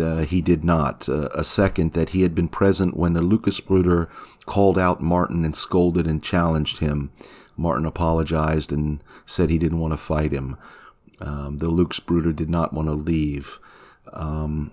Uh, 0.00 0.24
he 0.24 0.40
did 0.40 0.64
not. 0.64 1.08
Uh, 1.08 1.28
a 1.34 1.44
second, 1.44 1.92
that 1.92 2.10
he 2.10 2.22
had 2.22 2.34
been 2.34 2.48
present 2.48 2.96
when 2.96 3.12
the 3.12 3.20
Lucasbruder 3.20 4.08
called 4.46 4.78
out 4.78 5.00
Martin 5.00 5.44
and 5.44 5.54
scolded 5.54 6.06
and 6.06 6.22
challenged 6.22 6.78
him. 6.78 7.10
Martin 7.56 7.86
apologized 7.86 8.72
and 8.72 9.02
said 9.26 9.50
he 9.50 9.58
didn't 9.58 9.78
want 9.78 9.92
to 9.92 9.96
fight 9.96 10.32
him. 10.32 10.56
Um, 11.20 11.58
the 11.58 11.70
Luchsbruder 11.70 12.34
did 12.34 12.50
not 12.50 12.72
want 12.72 12.88
to 12.88 12.94
leave. 12.94 13.58
Um, 14.12 14.72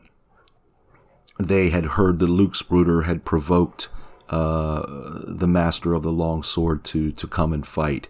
they 1.40 1.70
had 1.70 1.86
heard 1.86 2.20
the 2.20 2.28
Luchsbruder 2.28 3.06
had 3.06 3.26
provoked 3.26 3.90
uh, 4.30 4.84
the 5.28 5.48
master 5.48 5.94
of 5.94 6.04
the 6.04 6.12
long 6.12 6.42
sword 6.42 6.84
to 6.86 7.12
to 7.12 7.28
come 7.28 7.54
and 7.54 7.66
fight. 7.66 8.08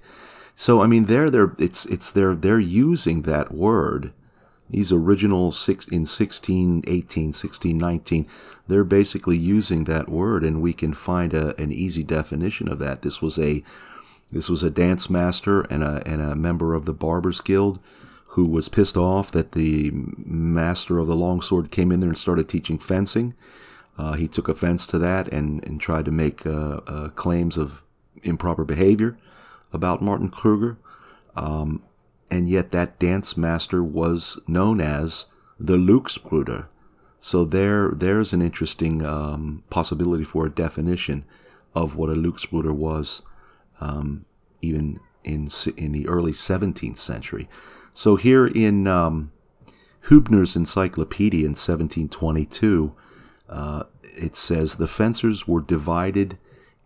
So 0.62 0.80
I 0.80 0.86
mean, 0.86 1.06
they're 1.06 1.32
they're 1.32 1.56
it's 1.58 1.88
it's 1.88 2.12
they're 2.12 2.36
they're 2.36 2.60
using 2.60 3.24
that 3.24 3.52
word. 3.52 4.14
These 4.70 4.94
original 4.94 5.52
six 5.52 5.88
in 5.88 6.06
16, 6.06 6.84
18, 6.86 7.34
16, 7.34 7.78
19, 7.78 8.28
they're 8.68 8.84
basically 8.84 9.38
using 9.38 9.86
that 9.86 10.08
word, 10.08 10.44
and 10.44 10.62
we 10.62 10.74
can 10.74 10.94
find 10.94 11.34
a, 11.34 11.60
an 11.60 11.72
easy 11.72 12.04
definition 12.04 12.68
of 12.68 12.78
that. 12.78 13.02
This 13.02 13.24
was 13.24 13.40
a 13.40 13.64
this 14.32 14.52
was 14.52 14.62
a 14.62 14.70
dance 14.70 15.10
master 15.10 15.62
and 15.62 15.84
a 15.84 16.04
and 16.06 16.22
a 16.22 16.36
member 16.36 16.76
of 16.76 16.86
the 16.86 16.94
Barbers 16.94 17.42
Guild 17.42 17.80
who 18.36 18.46
was 18.46 18.70
pissed 18.70 18.96
off 18.96 19.32
that 19.32 19.54
the 19.54 19.90
master 19.92 21.00
of 21.00 21.08
the 21.08 21.16
longsword 21.16 21.72
came 21.72 21.92
in 21.92 22.02
there 22.02 22.10
and 22.10 22.18
started 22.20 22.48
teaching 22.48 22.78
fencing. 22.78 23.34
Uh, 23.98 24.14
he 24.14 24.28
took 24.28 24.48
offense 24.48 24.86
to 24.86 25.00
that 25.00 25.28
and, 25.34 25.66
and 25.66 25.82
tried 25.82 26.06
to 26.06 26.12
make 26.12 26.46
uh, 26.46 26.82
uh, 26.86 27.10
claims 27.10 27.58
of 27.58 27.82
improper 28.22 28.64
behavior 28.64 29.18
about 29.74 30.02
Martin 30.02 30.30
Kruger. 30.30 30.78
Um, 31.36 31.84
and 32.30 32.48
yet 32.48 32.72
that 32.72 33.00
dance 33.00 33.36
master 33.36 33.84
was 33.84 34.40
known 34.48 34.80
as 34.80 35.28
the 35.60 35.78
Luchsbruder. 35.78 36.68
So 37.20 37.46
there, 37.46 37.90
there's 37.90 38.34
an 38.34 38.42
interesting 38.42 39.06
um, 39.06 39.64
possibility 39.70 40.24
for 40.24 40.46
a 40.46 40.50
definition 40.50 41.26
of 41.76 41.96
what 41.96 42.10
a 42.10 42.14
Luchsbruder 42.14 42.74
was, 42.74 43.22
um, 43.80 44.26
even 44.62 45.00
in 45.24 45.50
in 45.78 45.92
the 45.92 46.08
early 46.08 46.32
17th 46.32 46.98
century. 46.98 47.48
So 47.94 48.16
here 48.16 48.48
in 48.48 48.88
um, 48.88 49.32
Hübner's 50.06 50.56
Encyclopedia 50.56 51.42
in 51.42 51.52
1722, 51.52 52.96
uh, 53.50 53.84
it 54.04 54.36
says 54.36 54.76
the 54.76 54.88
fencers 54.88 55.48
were 55.48 55.62
divided 55.62 56.38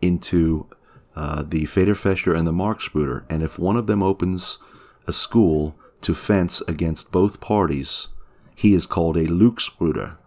into 0.01 0.67
uh, 1.15 1.43
the 1.47 1.63
Federfechter 1.63 2.37
and 2.37 2.47
the 2.47 2.51
Marksbruder, 2.51 3.25
and 3.29 3.41
if 3.41 3.57
one 3.57 3.77
of 3.77 3.87
them 3.87 4.03
opens 4.03 4.57
a 5.07 5.13
school 5.13 5.75
to 6.01 6.13
fence 6.13 6.61
against 6.67 7.11
both 7.11 7.39
parties, 7.39 8.09
he 8.55 8.73
is 8.73 8.85
called 8.85 9.17
a 9.17 9.27
Luchsbruder. 9.27 10.17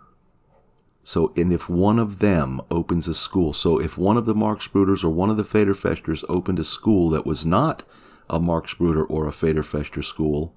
So, 1.02 1.32
and 1.36 1.52
if 1.52 1.68
one 1.70 1.98
of 1.98 2.18
them 2.18 2.60
opens 2.70 3.08
a 3.08 3.14
school, 3.14 3.52
so 3.52 3.78
if 3.78 3.96
one 3.96 4.18
of 4.18 4.26
the 4.26 4.34
Marksbruders 4.34 5.02
or 5.02 5.08
one 5.08 5.30
of 5.30 5.38
the 5.38 5.42
Federfechters 5.42 6.24
opened 6.28 6.58
a 6.58 6.64
school 6.64 7.08
that 7.10 7.24
was 7.24 7.46
not 7.46 7.82
a 8.28 8.38
Marksbruder 8.38 9.06
or 9.08 9.26
a 9.26 9.30
Federfechter 9.30 10.04
school, 10.04 10.54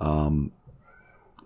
um, 0.00 0.52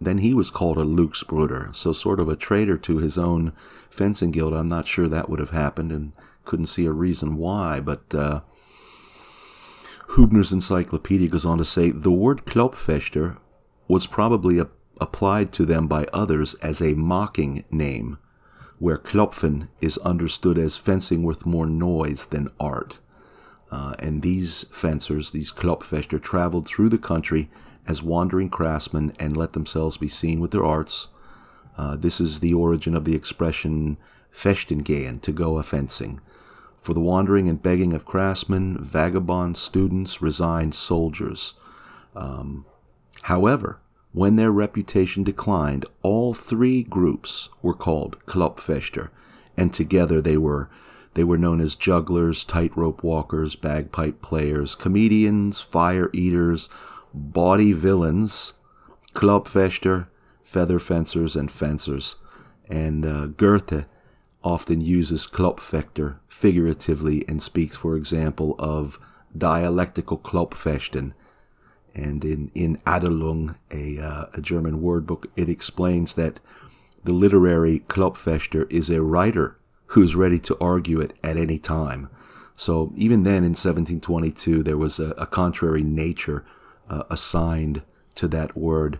then 0.04 0.18
he 0.18 0.34
was 0.34 0.50
called 0.50 0.78
a 0.78 0.84
Luchsbruder, 0.84 1.74
so 1.74 1.92
sort 1.92 2.20
of 2.20 2.28
a 2.28 2.36
traitor 2.36 2.78
to 2.78 2.98
his 2.98 3.18
own 3.18 3.52
fencing 3.90 4.30
guild. 4.30 4.52
I'm 4.52 4.68
not 4.68 4.86
sure 4.86 5.08
that 5.08 5.28
would 5.28 5.40
have 5.40 5.50
happened 5.50 5.92
and 5.92 6.12
couldn't 6.44 6.66
see 6.66 6.86
a 6.86 6.92
reason 6.92 7.36
why, 7.36 7.80
but 7.80 8.14
uh, 8.14 8.40
Hübner's 10.10 10.52
encyclopedia 10.52 11.28
goes 11.28 11.46
on 11.46 11.58
to 11.58 11.64
say 11.64 11.90
the 11.90 12.10
word 12.10 12.44
Klopfechter 12.44 13.38
was 13.88 14.06
probably 14.06 14.58
a, 14.58 14.68
applied 15.00 15.52
to 15.52 15.64
them 15.64 15.86
by 15.86 16.06
others 16.12 16.54
as 16.56 16.80
a 16.80 16.94
mocking 16.94 17.64
name, 17.70 18.18
where 18.78 18.98
Klopfen 18.98 19.68
is 19.80 19.98
understood 19.98 20.58
as 20.58 20.76
fencing 20.76 21.22
with 21.22 21.46
more 21.46 21.66
noise 21.66 22.26
than 22.26 22.50
art. 22.58 22.98
Uh, 23.70 23.94
and 23.98 24.20
these 24.22 24.64
fencers, 24.64 25.30
these 25.30 25.50
Klopfechter, 25.50 26.20
traveled 26.20 26.66
through 26.66 26.90
the 26.90 26.98
country 26.98 27.48
as 27.86 28.02
wandering 28.02 28.48
craftsmen 28.48 29.12
and 29.18 29.36
let 29.36 29.52
themselves 29.52 29.96
be 29.96 30.08
seen 30.08 30.40
with 30.40 30.50
their 30.50 30.64
arts. 30.64 31.08
Uh, 31.76 31.96
this 31.96 32.20
is 32.20 32.40
the 32.40 32.54
origin 32.54 32.94
of 32.94 33.04
the 33.04 33.14
expression 33.14 33.96
fechten 34.30 35.20
to 35.20 35.32
go 35.32 35.58
a 35.58 35.62
fencing. 35.62 36.20
For 36.80 36.94
the 36.94 37.00
wandering 37.00 37.48
and 37.48 37.62
begging 37.62 37.92
of 37.92 38.04
craftsmen, 38.04 38.76
vagabond 38.82 39.56
students, 39.56 40.20
resigned 40.20 40.74
soldiers. 40.74 41.54
Um, 42.16 42.66
however, 43.22 43.78
when 44.12 44.36
their 44.36 44.52
reputation 44.52 45.24
declined, 45.24 45.86
all 46.02 46.34
three 46.34 46.82
groups 46.82 47.48
were 47.62 47.74
called 47.74 48.18
Klopfechter, 48.26 49.08
and 49.56 49.72
together 49.72 50.20
they 50.20 50.36
were 50.36 50.68
they 51.14 51.24
were 51.24 51.38
known 51.38 51.60
as 51.60 51.74
jugglers, 51.74 52.42
tightrope 52.42 53.02
walkers, 53.02 53.54
bagpipe 53.54 54.22
players, 54.22 54.74
comedians, 54.74 55.60
fire 55.60 56.08
eaters, 56.14 56.70
bawdy 57.14 57.72
villains, 57.72 58.54
Klopfechter, 59.14 60.08
feather 60.42 60.78
fencers, 60.78 61.36
and 61.36 61.50
fencers. 61.50 62.16
And 62.68 63.04
uh, 63.04 63.26
Goethe 63.26 63.86
often 64.42 64.80
uses 64.80 65.26
Klopfechter 65.26 66.16
figuratively 66.28 67.24
and 67.28 67.42
speaks, 67.42 67.76
for 67.76 67.96
example, 67.96 68.56
of 68.58 68.98
dialectical 69.36 70.18
Klopfechten. 70.18 71.12
And 71.94 72.24
in, 72.24 72.50
in 72.54 72.78
Adelung, 72.78 73.56
a, 73.70 73.98
uh, 73.98 74.24
a 74.34 74.40
German 74.40 74.80
word 74.80 75.06
book, 75.06 75.26
it 75.36 75.48
explains 75.48 76.14
that 76.14 76.40
the 77.04 77.12
literary 77.12 77.80
Klopfechter 77.80 78.70
is 78.70 78.88
a 78.88 79.02
writer 79.02 79.58
who's 79.86 80.14
ready 80.14 80.38
to 80.38 80.56
argue 80.60 81.00
it 81.00 81.12
at 81.22 81.36
any 81.36 81.58
time. 81.58 82.08
So 82.56 82.92
even 82.96 83.24
then 83.24 83.44
in 83.44 83.54
1722, 83.54 84.62
there 84.62 84.76
was 84.76 84.98
a, 84.98 85.10
a 85.12 85.26
contrary 85.26 85.82
nature 85.82 86.44
uh, 86.88 87.04
assigned 87.10 87.82
to 88.14 88.28
that 88.28 88.56
word 88.56 88.98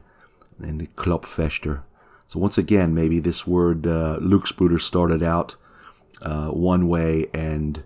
in 0.63 0.79
the 0.79 0.87
Klopfechter. 0.89 1.83
So 2.27 2.39
once 2.39 2.57
again, 2.57 2.95
maybe 2.95 3.21
this 3.21 3.47
word 3.47 3.87
uh, 3.87 4.19
Luchsbruder 4.21 4.81
started 4.81 5.23
out 5.23 5.57
uh, 6.23 6.49
one 6.49 6.89
way 6.89 7.27
and 7.35 7.85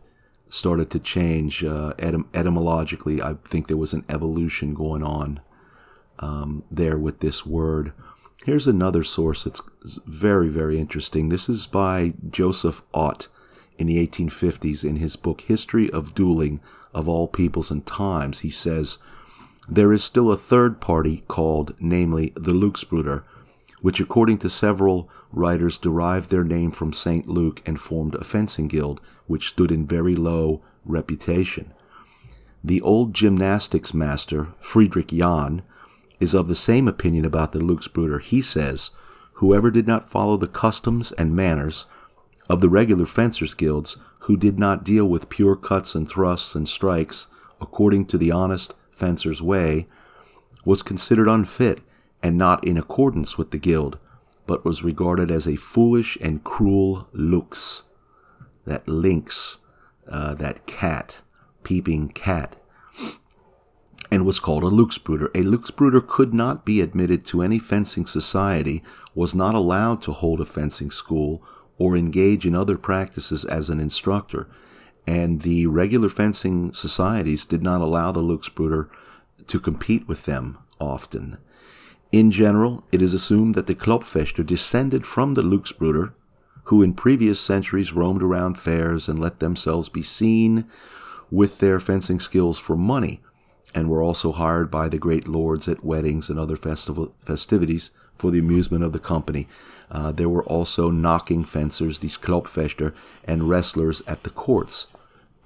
started 0.48 0.90
to 0.90 0.98
change 0.98 1.64
uh, 1.64 1.94
etym- 1.98 2.26
etymologically. 2.32 3.20
I 3.20 3.34
think 3.44 3.66
there 3.66 3.76
was 3.76 3.92
an 3.92 4.04
evolution 4.08 4.74
going 4.74 5.02
on 5.02 5.40
um, 6.18 6.64
there 6.70 6.98
with 6.98 7.20
this 7.20 7.44
word. 7.44 7.92
Here's 8.44 8.66
another 8.66 9.02
source 9.02 9.44
that's 9.44 9.60
very, 10.06 10.48
very 10.48 10.78
interesting. 10.78 11.28
This 11.28 11.48
is 11.48 11.66
by 11.66 12.14
Joseph 12.30 12.82
Ott 12.94 13.26
in 13.78 13.86
the 13.88 14.06
1850s 14.06 14.84
in 14.84 14.96
his 14.96 15.16
book 15.16 15.42
History 15.42 15.90
of 15.90 16.14
Dueling 16.14 16.60
of 16.94 17.08
All 17.08 17.26
Peoples 17.26 17.70
and 17.70 17.84
Times. 17.84 18.40
He 18.40 18.50
says, 18.50 18.98
there 19.68 19.92
is 19.92 20.04
still 20.04 20.30
a 20.30 20.36
third 20.36 20.80
party 20.80 21.24
called, 21.28 21.74
namely, 21.80 22.32
the 22.36 22.52
Luchsbruder, 22.52 23.24
which 23.80 24.00
according 24.00 24.38
to 24.38 24.50
several 24.50 25.08
writers 25.32 25.78
derived 25.78 26.30
their 26.30 26.44
name 26.44 26.70
from 26.70 26.92
St. 26.92 27.28
Luke 27.28 27.62
and 27.66 27.80
formed 27.80 28.14
a 28.14 28.24
fencing 28.24 28.68
guild 28.68 29.00
which 29.26 29.48
stood 29.48 29.70
in 29.70 29.86
very 29.86 30.14
low 30.14 30.62
reputation. 30.84 31.72
The 32.62 32.80
old 32.80 33.14
gymnastics 33.14 33.92
master, 33.92 34.48
Friedrich 34.60 35.08
Jahn, 35.08 35.62
is 36.20 36.34
of 36.34 36.48
the 36.48 36.54
same 36.54 36.88
opinion 36.88 37.24
about 37.24 37.52
the 37.52 37.58
Luchsbruder. 37.58 38.20
He 38.22 38.40
says, 38.40 38.90
Whoever 39.34 39.70
did 39.70 39.86
not 39.86 40.08
follow 40.08 40.36
the 40.36 40.48
customs 40.48 41.12
and 41.12 41.36
manners 41.36 41.86
of 42.48 42.60
the 42.60 42.68
regular 42.68 43.04
fencers' 43.04 43.54
guilds, 43.54 43.96
who 44.20 44.36
did 44.36 44.58
not 44.58 44.84
deal 44.84 45.06
with 45.06 45.28
pure 45.28 45.56
cuts 45.56 45.94
and 45.94 46.08
thrusts 46.08 46.54
and 46.54 46.68
strikes 46.68 47.26
according 47.60 48.06
to 48.06 48.18
the 48.18 48.30
honest 48.30 48.74
Fencer's 48.96 49.42
way, 49.42 49.86
was 50.64 50.82
considered 50.82 51.28
unfit 51.28 51.80
and 52.22 52.36
not 52.36 52.66
in 52.66 52.76
accordance 52.76 53.38
with 53.38 53.52
the 53.52 53.58
guild, 53.58 53.98
but 54.46 54.64
was 54.64 54.82
regarded 54.82 55.30
as 55.30 55.46
a 55.46 55.56
foolish 55.56 56.16
and 56.20 56.42
cruel 56.42 57.08
lux, 57.12 57.84
that 58.64 58.88
lynx, 58.88 59.58
uh, 60.08 60.34
that 60.34 60.66
cat, 60.66 61.20
peeping 61.62 62.08
cat, 62.08 62.56
and 64.10 64.24
was 64.24 64.38
called 64.38 64.62
a 64.62 64.70
luxbruder. 64.70 65.26
A 65.34 65.42
luxbruder 65.42 66.00
could 66.06 66.32
not 66.32 66.64
be 66.64 66.80
admitted 66.80 67.24
to 67.26 67.42
any 67.42 67.58
fencing 67.58 68.06
society, 68.06 68.82
was 69.14 69.34
not 69.34 69.54
allowed 69.54 70.00
to 70.02 70.12
hold 70.12 70.40
a 70.40 70.44
fencing 70.44 70.90
school, 70.90 71.42
or 71.78 71.96
engage 71.96 72.46
in 72.46 72.54
other 72.54 72.78
practices 72.78 73.44
as 73.44 73.68
an 73.68 73.78
instructor, 73.78 74.48
and 75.06 75.42
the 75.42 75.66
regular 75.66 76.08
fencing 76.08 76.72
societies 76.72 77.44
did 77.44 77.62
not 77.62 77.80
allow 77.80 78.10
the 78.10 78.22
Luchsbruder 78.22 78.88
to 79.46 79.60
compete 79.60 80.08
with 80.08 80.24
them 80.24 80.58
often. 80.80 81.38
In 82.12 82.30
general, 82.30 82.84
it 82.92 83.02
is 83.02 83.14
assumed 83.14 83.54
that 83.54 83.66
the 83.66 83.74
Klopfechter 83.74 84.44
descended 84.44 85.06
from 85.06 85.34
the 85.34 85.42
Luchsbruder, 85.42 86.12
who 86.64 86.82
in 86.82 86.94
previous 86.94 87.40
centuries 87.40 87.92
roamed 87.92 88.22
around 88.22 88.58
fairs 88.58 89.08
and 89.08 89.18
let 89.18 89.38
themselves 89.38 89.88
be 89.88 90.02
seen 90.02 90.64
with 91.30 91.58
their 91.58 91.78
fencing 91.78 92.18
skills 92.18 92.58
for 92.58 92.76
money, 92.76 93.20
and 93.74 93.88
were 93.88 94.02
also 94.02 94.32
hired 94.32 94.70
by 94.70 94.88
the 94.88 94.98
great 94.98 95.28
lords 95.28 95.68
at 95.68 95.84
weddings 95.84 96.30
and 96.30 96.38
other 96.38 96.56
festival, 96.56 97.12
festivities 97.24 97.90
for 98.16 98.30
the 98.30 98.38
amusement 98.38 98.82
of 98.82 98.92
the 98.92 98.98
company. 98.98 99.46
Uh, 99.90 100.10
there 100.10 100.28
were 100.28 100.44
also 100.44 100.90
knocking 100.90 101.44
fencers, 101.44 101.98
these 101.98 102.18
Klopfechter, 102.18 102.94
and 103.24 103.48
wrestlers 103.48 104.02
at 104.06 104.22
the 104.22 104.30
courts 104.30 104.86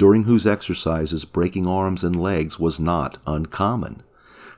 during 0.00 0.24
whose 0.24 0.46
exercises 0.46 1.26
breaking 1.26 1.66
arms 1.66 2.02
and 2.02 2.16
legs 2.16 2.58
was 2.58 2.80
not 2.80 3.18
uncommon. 3.26 4.02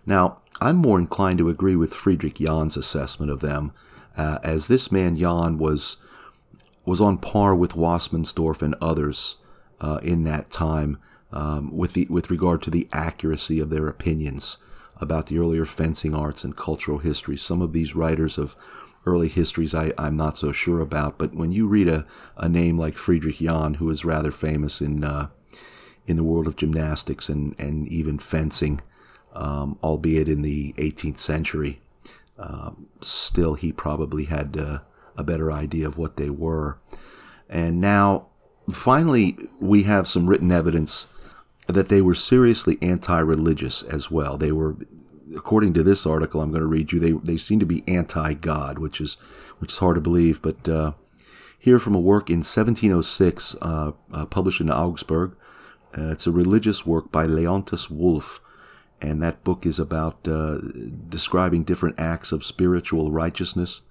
Now, 0.06 0.24
I'm 0.60 0.76
more 0.76 1.00
inclined 1.00 1.38
to 1.38 1.48
agree 1.48 1.74
with 1.76 2.00
Friedrich 2.02 2.36
Jahn's 2.36 2.76
assessment 2.76 3.32
of 3.32 3.40
them, 3.40 3.72
uh, 4.16 4.38
as 4.44 4.66
this 4.66 4.92
man 4.92 5.16
Jahn 5.16 5.58
was 5.58 5.96
was 6.84 7.00
on 7.00 7.18
par 7.18 7.54
with 7.56 7.74
Wassmannsdorff 7.74 8.62
and 8.62 8.76
others 8.80 9.36
uh, 9.80 9.98
in 10.02 10.22
that 10.22 10.50
time. 10.50 10.98
um, 11.32 11.74
with 11.76 11.94
the 11.94 12.06
with 12.10 12.30
regard 12.30 12.62
to 12.62 12.70
the 12.70 12.88
accuracy 12.92 13.58
of 13.58 13.70
their 13.70 13.88
opinions 13.88 14.58
about 14.98 15.26
the 15.26 15.38
earlier 15.38 15.64
fencing 15.64 16.14
arts 16.14 16.44
and 16.44 16.56
cultural 16.56 16.98
history. 16.98 17.36
Some 17.36 17.62
of 17.62 17.72
these 17.72 17.96
writers 17.96 18.38
of 18.38 18.54
early 19.04 19.28
histories 19.28 19.74
I, 19.74 19.92
I'm 19.98 20.16
not 20.16 20.36
so 20.36 20.52
sure 20.52 20.80
about, 20.80 21.18
but 21.18 21.34
when 21.34 21.52
you 21.52 21.66
read 21.66 21.88
a, 21.88 22.06
a 22.36 22.48
name 22.48 22.78
like 22.78 22.96
Friedrich 22.96 23.36
Jahn, 23.36 23.74
who 23.74 23.90
is 23.90 24.04
rather 24.04 24.30
famous 24.30 24.80
in 24.80 25.04
uh, 25.04 25.28
in 26.06 26.16
the 26.16 26.24
world 26.24 26.46
of 26.46 26.56
gymnastics 26.56 27.28
and, 27.28 27.54
and 27.58 27.86
even 27.88 28.18
fencing, 28.18 28.80
um, 29.34 29.78
albeit 29.82 30.28
in 30.28 30.42
the 30.42 30.72
18th 30.74 31.18
century, 31.18 31.80
um, 32.38 32.88
still 33.00 33.54
he 33.54 33.72
probably 33.72 34.24
had 34.24 34.56
uh, 34.56 34.80
a 35.16 35.22
better 35.22 35.52
idea 35.52 35.86
of 35.86 35.98
what 35.98 36.16
they 36.16 36.30
were. 36.30 36.78
And 37.48 37.80
now, 37.80 38.26
finally, 38.70 39.36
we 39.60 39.84
have 39.84 40.08
some 40.08 40.28
written 40.28 40.50
evidence 40.50 41.08
that 41.68 41.88
they 41.88 42.00
were 42.00 42.14
seriously 42.14 42.78
anti-religious 42.82 43.82
as 43.84 44.10
well. 44.10 44.36
They 44.36 44.52
were, 44.52 44.76
according 45.36 45.72
to 45.74 45.82
this 45.82 46.06
article 46.06 46.40
I'm 46.40 46.50
going 46.50 46.60
to 46.60 46.66
read 46.66 46.92
you, 46.92 47.00
they 47.00 47.12
they 47.12 47.36
seem 47.36 47.60
to 47.60 47.66
be 47.66 47.84
anti-God, 47.86 48.78
which 48.78 49.00
is 49.00 49.14
which 49.58 49.72
is 49.72 49.78
hard 49.78 49.96
to 49.96 50.00
believe. 50.00 50.40
But 50.42 50.68
uh, 50.68 50.92
here 51.58 51.78
from 51.78 51.94
a 51.94 52.00
work 52.00 52.30
in 52.30 52.38
1706, 52.38 53.56
uh, 53.60 53.92
uh, 54.12 54.26
published 54.26 54.60
in 54.60 54.70
Augsburg, 54.70 55.36
uh, 55.96 56.10
it's 56.10 56.26
a 56.26 56.32
religious 56.32 56.86
work 56.86 57.12
by 57.12 57.26
Leontus 57.26 57.90
Wolff, 57.90 58.40
and 59.00 59.22
that 59.22 59.44
book 59.44 59.66
is 59.66 59.78
about 59.78 60.26
uh, 60.26 60.58
describing 61.08 61.64
different 61.64 61.98
acts 61.98 62.32
of 62.32 62.44
spiritual 62.44 63.10
righteousness. 63.10 63.82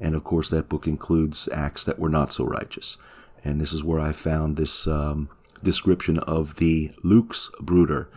And 0.00 0.14
of 0.14 0.24
course, 0.24 0.48
that 0.48 0.68
book 0.68 0.86
includes 0.86 1.48
acts 1.52 1.84
that 1.84 1.98
were 1.98 2.08
not 2.08 2.32
so 2.32 2.44
righteous. 2.44 2.96
And 3.44 3.60
this 3.60 3.72
is 3.72 3.84
where 3.84 4.00
I 4.00 4.12
found 4.12 4.56
this. 4.56 4.86
Um, 4.86 5.28
description 5.62 6.18
of 6.20 6.56
the 6.56 6.92
Lux 7.02 7.50
Bruder. 7.60 8.08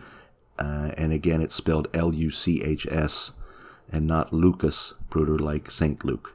Uh, 0.58 0.92
and 0.96 1.12
again, 1.12 1.40
it's 1.40 1.54
spelled 1.54 1.88
L 1.92 2.14
U 2.14 2.30
C 2.30 2.62
H 2.62 2.86
S 2.90 3.32
and 3.90 4.06
not 4.06 4.32
Lucas 4.32 4.94
Bruder 5.10 5.38
like 5.38 5.70
St. 5.70 6.04
Luke. 6.04 6.34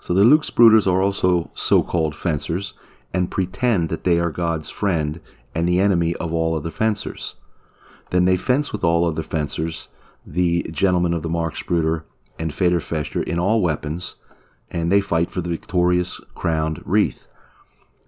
So 0.00 0.12
the 0.12 0.24
Lux 0.24 0.50
Bruders 0.50 0.86
are 0.86 1.00
also 1.00 1.50
so 1.54 1.82
called 1.82 2.16
fencers 2.16 2.74
and 3.14 3.30
pretend 3.30 3.88
that 3.88 4.04
they 4.04 4.18
are 4.18 4.30
God's 4.30 4.68
friend 4.68 5.20
and 5.54 5.68
the 5.68 5.80
enemy 5.80 6.14
of 6.16 6.32
all 6.32 6.56
other 6.56 6.70
fencers. 6.70 7.36
Then 8.10 8.24
they 8.24 8.36
fence 8.36 8.72
with 8.72 8.82
all 8.82 9.04
other 9.04 9.22
fencers, 9.22 9.88
the 10.26 10.66
gentlemen 10.70 11.14
of 11.14 11.22
the 11.22 11.28
Marksbruder 11.28 12.04
and 12.38 12.50
Federfechter 12.50 13.22
in 13.22 13.38
all 13.38 13.62
weapons, 13.62 14.16
and 14.70 14.90
they 14.90 15.00
fight 15.00 15.30
for 15.30 15.40
the 15.40 15.50
victorious 15.50 16.20
crowned 16.34 16.82
wreath. 16.84 17.28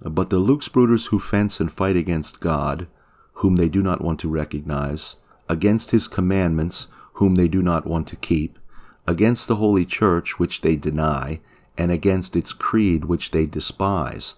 But 0.01 0.31
the 0.31 0.40
Luxbruders 0.40 1.09
who 1.09 1.19
fence 1.19 1.61
and 1.61 1.71
fight 1.71 1.97
against 1.97 2.40
God, 2.40 2.87
whom 3.35 3.57
they 3.57 3.69
do 3.69 3.83
not 3.83 4.01
want 4.03 4.21
to 4.21 4.29
recognize, 4.29 5.17
against 5.48 5.90
his 5.90 6.07
commandments, 6.07 6.88
whom 7.14 7.35
they 7.35 7.48
do 7.48 7.62
not 7.62 7.87
want 7.87 8.09
to 8.09 8.16
keep, 8.16 8.59
against 9.07 9.48
the 9.48 9.57
Holy 9.57 9.85
Church, 9.85 10.38
which 10.38 10.62
they 10.62 10.76
deny, 10.76 11.40
and 11.76 11.90
against 11.90 12.37
its 12.37 12.52
creed, 12.52 13.04
which 13.04 13.30
they 13.30 13.46
despise. 13.46 14.37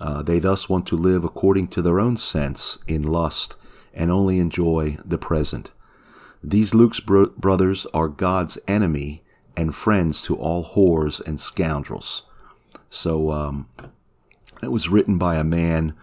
Uh, 0.00 0.22
they 0.22 0.38
thus 0.38 0.68
want 0.68 0.86
to 0.86 0.96
live 0.96 1.24
according 1.24 1.68
to 1.68 1.82
their 1.82 1.98
own 2.00 2.16
sense 2.16 2.78
in 2.86 3.02
lust 3.02 3.56
and 3.92 4.10
only 4.10 4.38
enjoy 4.38 4.96
the 5.04 5.18
present. 5.18 5.70
These 6.42 6.74
Luke's 6.74 7.00
bro- 7.00 7.32
brothers 7.36 7.86
are 7.92 8.08
God's 8.08 8.58
enemy 8.68 9.22
and 9.56 9.74
friends 9.74 10.22
to 10.22 10.36
all 10.36 10.64
whores 10.64 11.20
and 11.26 11.40
scoundrels. 11.40 12.22
So, 12.90 13.32
um, 13.32 13.68
it 14.62 14.70
was 14.70 14.88
written 14.88 15.18
by 15.18 15.36
a 15.36 15.44
man 15.44 15.94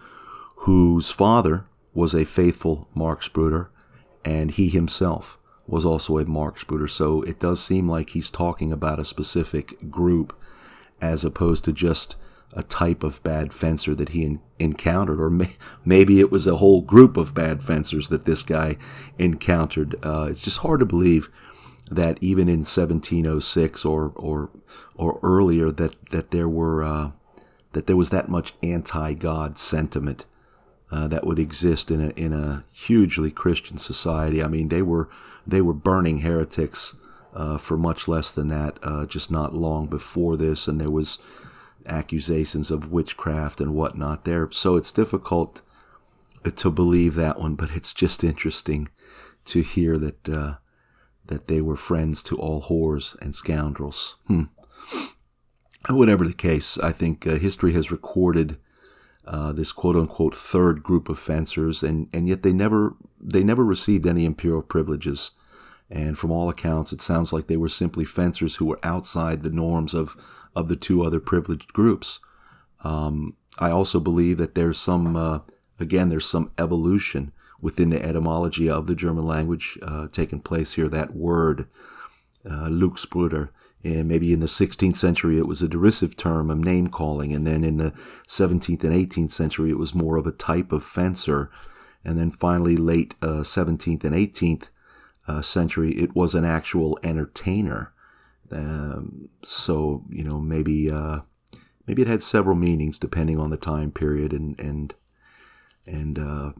whose 0.56 1.10
father 1.10 1.64
was 1.94 2.14
a 2.14 2.24
faithful 2.24 2.88
Marksbruder, 2.94 3.68
and 4.26 4.50
he 4.50 4.68
himself 4.68 5.38
was 5.68 5.84
also 5.84 6.18
a 6.18 6.24
Marksbruder. 6.24 6.90
So 6.90 7.22
it 7.22 7.38
does 7.38 7.62
seem 7.64 7.88
like 7.88 8.10
he's 8.10 8.30
talking 8.30 8.72
about 8.72 8.98
a 8.98 9.04
specific 9.04 9.90
group 9.90 10.36
as 11.00 11.24
opposed 11.24 11.64
to 11.64 11.72
just 11.72 12.16
a 12.52 12.62
type 12.64 13.04
of 13.04 13.22
bad 13.22 13.52
fencer 13.52 13.94
that 13.94 14.10
he 14.10 14.38
encountered, 14.58 15.20
or 15.20 15.30
may, 15.30 15.50
maybe 15.84 16.18
it 16.18 16.32
was 16.32 16.46
a 16.46 16.56
whole 16.56 16.82
group 16.82 17.16
of 17.16 17.34
bad 17.34 17.62
fencers 17.62 18.08
that 18.08 18.24
this 18.24 18.42
guy 18.42 18.76
encountered. 19.18 19.94
Uh, 20.02 20.26
it's 20.30 20.42
just 20.42 20.58
hard 20.58 20.80
to 20.80 20.86
believe 20.86 21.30
that 21.90 22.18
even 22.20 22.48
in 22.48 22.60
1706 22.60 23.84
or 23.84 24.12
or 24.16 24.50
or 24.96 25.20
earlier 25.22 25.70
that 25.70 25.94
that 26.10 26.30
there 26.32 26.48
were 26.48 26.82
uh, 26.82 27.10
that 27.72 27.86
there 27.86 27.96
was 27.96 28.10
that 28.10 28.28
much 28.28 28.54
anti-God 28.62 29.56
sentiment 29.58 30.24
uh, 30.90 31.08
that 31.08 31.26
would 31.26 31.38
exist 31.38 31.90
in 31.90 32.00
a 32.00 32.08
in 32.10 32.32
a 32.32 32.64
hugely 32.72 33.30
Christian 33.30 33.78
society. 33.78 34.42
I 34.42 34.48
mean, 34.48 34.68
they 34.68 34.82
were 34.82 35.08
they 35.46 35.60
were 35.60 35.74
burning 35.74 36.20
heretics 36.20 36.94
uh, 37.34 37.58
for 37.58 37.76
much 37.76 38.08
less 38.08 38.30
than 38.30 38.48
that, 38.48 38.78
uh, 38.82 39.06
just 39.06 39.30
not 39.30 39.54
long 39.54 39.86
before 39.86 40.36
this, 40.36 40.66
and 40.66 40.80
there 40.80 40.90
was 40.90 41.18
accusations 41.84 42.70
of 42.70 42.90
witchcraft 42.90 43.60
and 43.60 43.74
whatnot 43.74 44.24
there. 44.24 44.50
So 44.50 44.76
it's 44.76 44.92
difficult 44.92 45.62
to 46.54 46.70
believe 46.70 47.14
that 47.14 47.38
one, 47.38 47.54
but 47.54 47.70
it's 47.70 47.92
just 47.92 48.24
interesting 48.24 48.88
to 49.46 49.62
hear 49.62 49.98
that 49.98 50.28
uh, 50.28 50.54
that 51.26 51.48
they 51.48 51.60
were 51.60 51.76
friends 51.76 52.22
to 52.24 52.36
all 52.36 52.62
whores 52.62 53.20
and 53.20 53.34
scoundrels. 53.34 54.16
Hmm. 54.26 54.44
Whatever 55.88 56.24
the 56.24 56.32
case, 56.32 56.78
I 56.78 56.92
think 56.92 57.26
uh, 57.26 57.36
history 57.36 57.72
has 57.74 57.90
recorded 57.90 58.58
uh, 59.26 59.52
this 59.52 59.72
quote 59.72 59.96
unquote 59.96 60.36
third 60.36 60.82
group 60.82 61.08
of 61.08 61.18
fencers, 61.18 61.82
and, 61.82 62.08
and 62.12 62.28
yet 62.28 62.42
they 62.42 62.52
never 62.52 62.94
they 63.20 63.42
never 63.42 63.64
received 63.64 64.06
any 64.06 64.24
imperial 64.24 64.62
privileges. 64.62 65.32
And 65.88 66.18
from 66.18 66.32
all 66.32 66.48
accounts, 66.48 66.92
it 66.92 67.00
sounds 67.00 67.32
like 67.32 67.46
they 67.46 67.56
were 67.56 67.68
simply 67.68 68.04
fencers 68.04 68.56
who 68.56 68.64
were 68.64 68.80
outside 68.82 69.42
the 69.42 69.50
norms 69.50 69.94
of, 69.94 70.16
of 70.54 70.66
the 70.68 70.76
two 70.76 71.02
other 71.02 71.20
privileged 71.20 71.72
groups. 71.72 72.18
Um, 72.82 73.36
I 73.58 73.70
also 73.70 74.00
believe 74.00 74.36
that 74.38 74.56
there's 74.56 74.78
some, 74.78 75.16
uh, 75.16 75.40
again, 75.78 76.08
there's 76.08 76.28
some 76.28 76.50
evolution 76.58 77.32
within 77.60 77.90
the 77.90 78.04
etymology 78.04 78.68
of 78.68 78.86
the 78.86 78.96
German 78.96 79.24
language 79.26 79.78
uh, 79.82 80.08
taking 80.10 80.40
place 80.40 80.74
here. 80.74 80.88
That 80.88 81.14
word, 81.14 81.68
uh, 82.44 82.68
Luxbruder, 82.68 83.50
and 83.86 84.08
maybe 84.08 84.32
in 84.32 84.40
the 84.40 84.46
16th 84.46 84.96
century, 84.96 85.38
it 85.38 85.46
was 85.46 85.62
a 85.62 85.68
derisive 85.68 86.16
term 86.16 86.50
of 86.50 86.58
name 86.58 86.88
calling. 86.88 87.32
And 87.32 87.46
then 87.46 87.62
in 87.62 87.76
the 87.76 87.92
17th 88.26 88.82
and 88.82 88.92
18th 88.92 89.30
century, 89.30 89.70
it 89.70 89.78
was 89.78 89.94
more 89.94 90.16
of 90.16 90.26
a 90.26 90.32
type 90.32 90.72
of 90.72 90.82
fencer. 90.82 91.50
And 92.04 92.18
then 92.18 92.32
finally, 92.32 92.76
late 92.76 93.14
uh, 93.22 93.42
17th 93.44 94.02
and 94.02 94.14
18th 94.14 94.70
uh, 95.28 95.40
century, 95.40 95.92
it 95.92 96.16
was 96.16 96.34
an 96.34 96.44
actual 96.44 96.98
entertainer. 97.04 97.92
Um, 98.50 99.28
so, 99.42 100.04
you 100.10 100.24
know, 100.24 100.40
maybe, 100.40 100.90
uh, 100.90 101.20
maybe 101.86 102.02
it 102.02 102.08
had 102.08 102.24
several 102.24 102.56
meanings 102.56 102.98
depending 102.98 103.38
on 103.38 103.50
the 103.50 103.56
time 103.56 103.92
period. 103.92 104.32
And, 104.32 104.58
and, 104.58 104.94
and, 105.86 106.18
uh, 106.18 106.52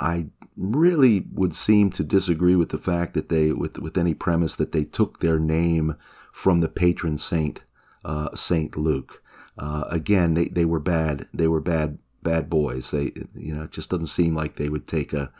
I 0.00 0.26
really 0.56 1.24
would 1.32 1.56
seem 1.56 1.90
to 1.90 2.04
disagree 2.04 2.54
with 2.54 2.68
the 2.68 2.78
fact 2.78 3.14
that 3.14 3.30
they, 3.30 3.50
with, 3.50 3.80
with 3.80 3.98
any 3.98 4.14
premise 4.14 4.54
that 4.54 4.70
they 4.70 4.84
took 4.84 5.18
their 5.18 5.40
name 5.40 5.96
from 6.38 6.60
the 6.60 6.68
patron 6.68 7.18
saint, 7.18 7.62
uh, 8.04 8.32
Saint 8.32 8.76
Luke. 8.76 9.24
Uh, 9.58 9.82
again, 9.90 10.34
they, 10.34 10.44
they 10.44 10.64
were 10.64 10.78
bad. 10.78 11.26
They 11.34 11.48
were 11.48 11.60
bad 11.60 11.98
bad 12.22 12.48
boys. 12.48 12.92
They 12.92 13.10
you 13.34 13.52
know 13.52 13.64
it 13.64 13.72
just 13.72 13.90
doesn't 13.90 14.06
seem 14.06 14.36
like 14.36 14.54
they 14.54 14.68
would 14.68 14.86
take 14.86 15.12
a 15.12 15.32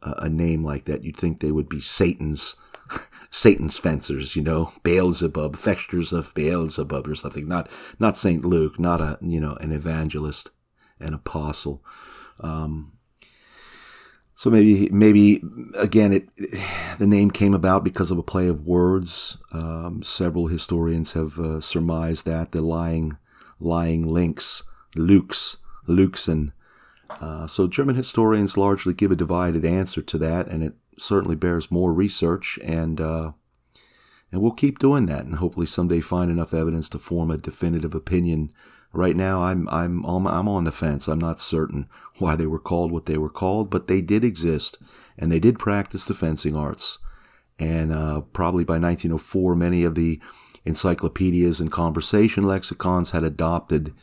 a 0.00 0.30
name 0.30 0.64
like 0.64 0.86
that. 0.86 1.04
You'd 1.04 1.18
think 1.18 1.40
they 1.40 1.52
would 1.52 1.68
be 1.68 1.80
Satan's 1.80 2.56
Satan's 3.30 3.76
fencers, 3.78 4.36
you 4.36 4.42
know, 4.42 4.72
Beelzebub, 4.84 5.54
fextures 5.56 6.14
of 6.14 6.32
Beelzebub 6.32 7.06
or 7.06 7.14
something. 7.14 7.46
Not 7.46 7.68
not 7.98 8.16
Saint 8.16 8.42
Luke, 8.42 8.80
not 8.80 9.02
a 9.02 9.18
you 9.20 9.40
know 9.40 9.54
an 9.60 9.70
evangelist, 9.70 10.50
an 10.98 11.12
apostle. 11.12 11.84
Um, 12.40 12.92
so 14.38 14.50
maybe, 14.50 14.88
maybe 14.92 15.42
again, 15.74 16.12
it 16.12 16.28
the 17.00 17.08
name 17.08 17.32
came 17.32 17.54
about 17.54 17.82
because 17.82 18.12
of 18.12 18.18
a 18.18 18.22
play 18.22 18.46
of 18.46 18.64
words. 18.64 19.36
Um, 19.50 20.00
several 20.04 20.46
historians 20.46 21.14
have 21.14 21.40
uh, 21.40 21.60
surmised 21.60 22.24
that 22.26 22.52
the 22.52 22.62
lying, 22.62 23.18
lying 23.58 24.06
lynx, 24.06 24.62
Lukes, 24.94 25.56
Luxen. 25.88 26.52
Uh, 27.20 27.48
so 27.48 27.66
German 27.66 27.96
historians 27.96 28.56
largely 28.56 28.94
give 28.94 29.10
a 29.10 29.16
divided 29.16 29.64
answer 29.64 30.02
to 30.02 30.16
that, 30.18 30.46
and 30.46 30.62
it 30.62 30.74
certainly 30.96 31.34
bears 31.34 31.72
more 31.72 31.92
research. 31.92 32.60
And 32.62 33.00
uh, 33.00 33.32
and 34.30 34.40
we'll 34.40 34.52
keep 34.52 34.78
doing 34.78 35.06
that, 35.06 35.24
and 35.24 35.34
hopefully 35.34 35.66
someday 35.66 35.98
find 35.98 36.30
enough 36.30 36.54
evidence 36.54 36.88
to 36.90 37.00
form 37.00 37.32
a 37.32 37.38
definitive 37.38 37.92
opinion 37.92 38.52
Right 38.92 39.16
now, 39.16 39.42
I'm 39.42 39.68
I'm 39.68 40.04
on, 40.06 40.26
I'm 40.26 40.48
on 40.48 40.64
the 40.64 40.72
fence. 40.72 41.08
I'm 41.08 41.18
not 41.18 41.38
certain 41.38 41.88
why 42.18 42.36
they 42.36 42.46
were 42.46 42.58
called 42.58 42.90
what 42.90 43.06
they 43.06 43.18
were 43.18 43.28
called, 43.28 43.70
but 43.70 43.86
they 43.86 44.00
did 44.00 44.24
exist, 44.24 44.78
and 45.18 45.30
they 45.30 45.38
did 45.38 45.58
practice 45.58 46.04
the 46.06 46.14
fencing 46.14 46.56
arts. 46.56 46.98
And 47.58 47.92
uh, 47.92 48.22
probably 48.32 48.64
by 48.64 48.78
1904, 48.78 49.54
many 49.56 49.84
of 49.84 49.94
the 49.94 50.20
encyclopedias 50.64 51.60
and 51.60 51.70
conversation 51.70 52.44
lexicons 52.44 53.10
had 53.10 53.24
adopted 53.24 53.94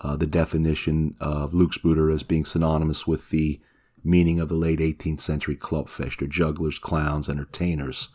uh, 0.00 0.16
the 0.16 0.26
definition 0.26 1.14
of 1.20 1.52
Luxbruder 1.52 2.12
as 2.12 2.22
being 2.22 2.44
synonymous 2.44 3.06
with 3.06 3.30
the 3.30 3.60
meaning 4.02 4.40
of 4.40 4.48
the 4.48 4.54
late 4.54 4.80
18th 4.80 5.20
century 5.20 5.56
Clubfechter, 5.56 6.28
jugglers, 6.28 6.78
clowns, 6.78 7.28
entertainers. 7.28 8.08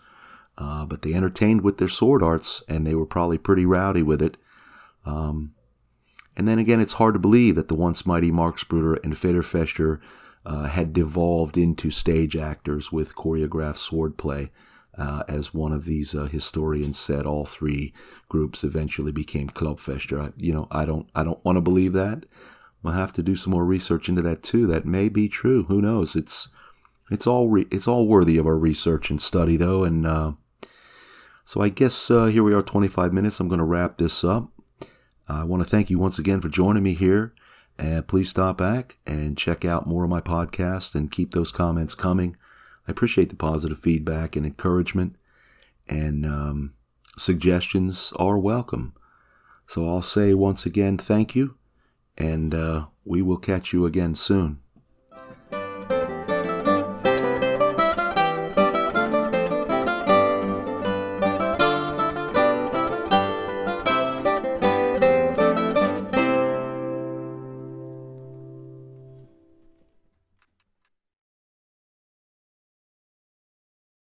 Uh, 0.57 0.85
but 0.85 1.01
they 1.01 1.13
entertained 1.13 1.61
with 1.61 1.77
their 1.77 1.87
sword 1.87 2.21
arts, 2.21 2.61
and 2.67 2.85
they 2.85 2.93
were 2.93 3.05
probably 3.05 3.37
pretty 3.37 3.65
rowdy 3.65 4.03
with 4.03 4.21
it. 4.21 4.37
Um, 5.05 5.53
and 6.39 6.47
then 6.47 6.57
again, 6.57 6.79
it's 6.79 6.93
hard 6.93 7.15
to 7.15 7.19
believe 7.19 7.55
that 7.55 7.67
the 7.67 7.75
once 7.75 8.05
mighty 8.05 8.31
Marxbrüder 8.31 8.97
and 9.03 9.13
Federfechter 9.13 9.99
uh, 10.45 10.67
had 10.67 10.93
devolved 10.93 11.57
into 11.57 11.91
stage 11.91 12.37
actors 12.37 12.93
with 12.93 13.13
choreographed 13.13 13.75
swordplay. 13.75 14.49
Uh, 14.97 15.23
as 15.27 15.53
one 15.53 15.73
of 15.73 15.83
these 15.83 16.15
uh, 16.15 16.27
historians 16.27 16.97
said, 16.97 17.25
all 17.25 17.45
three 17.45 17.93
groups 18.29 18.63
eventually 18.63 19.11
became 19.11 19.49
Clubfechter. 19.49 20.27
I, 20.29 20.31
you 20.37 20.53
know, 20.53 20.69
I 20.71 20.85
don't, 20.85 21.09
I 21.13 21.25
don't 21.25 21.43
want 21.43 21.57
to 21.57 21.61
believe 21.61 21.91
that. 21.91 22.25
We'll 22.81 22.93
have 22.93 23.11
to 23.13 23.23
do 23.23 23.35
some 23.35 23.51
more 23.51 23.65
research 23.65 24.07
into 24.07 24.21
that 24.21 24.41
too. 24.41 24.65
That 24.65 24.85
may 24.85 25.09
be 25.09 25.27
true. 25.27 25.65
Who 25.65 25.81
knows? 25.81 26.15
It's, 26.15 26.47
it's 27.11 27.27
all, 27.27 27.49
re- 27.49 27.67
it's 27.69 27.87
all 27.87 28.07
worthy 28.07 28.37
of 28.37 28.47
our 28.47 28.57
research 28.57 29.09
and 29.09 29.21
study, 29.21 29.57
though. 29.57 29.83
And 29.83 30.07
uh, 30.07 30.31
so 31.43 31.59
I 31.59 31.67
guess 31.67 32.09
uh, 32.09 32.27
here 32.27 32.43
we 32.43 32.53
are, 32.53 32.63
25 32.63 33.11
minutes. 33.11 33.41
I'm 33.41 33.49
going 33.49 33.59
to 33.59 33.65
wrap 33.65 33.97
this 33.97 34.23
up. 34.23 34.49
I 35.29 35.43
want 35.43 35.61
to 35.63 35.69
thank 35.69 35.89
you 35.89 35.99
once 35.99 36.17
again 36.17 36.41
for 36.41 36.49
joining 36.49 36.83
me 36.83 36.95
here. 36.95 37.33
And 37.77 38.05
please 38.07 38.29
stop 38.29 38.57
back 38.57 38.97
and 39.05 39.37
check 39.37 39.63
out 39.63 39.87
more 39.87 40.03
of 40.03 40.09
my 40.09 40.19
podcast 40.19 40.95
and 40.95 41.11
keep 41.11 41.33
those 41.33 41.51
comments 41.51 41.95
coming. 41.95 42.35
I 42.87 42.91
appreciate 42.91 43.29
the 43.29 43.35
positive 43.35 43.79
feedback 43.79 44.35
and 44.35 44.45
encouragement, 44.45 45.15
and 45.87 46.25
um, 46.25 46.73
suggestions 47.17 48.11
are 48.17 48.37
welcome. 48.37 48.93
So 49.67 49.87
I'll 49.87 50.01
say 50.01 50.33
once 50.33 50.65
again, 50.65 50.97
thank 50.97 51.35
you, 51.35 51.55
and 52.17 52.53
uh, 52.53 52.87
we 53.05 53.21
will 53.21 53.37
catch 53.37 53.71
you 53.71 53.85
again 53.85 54.15
soon. 54.15 54.59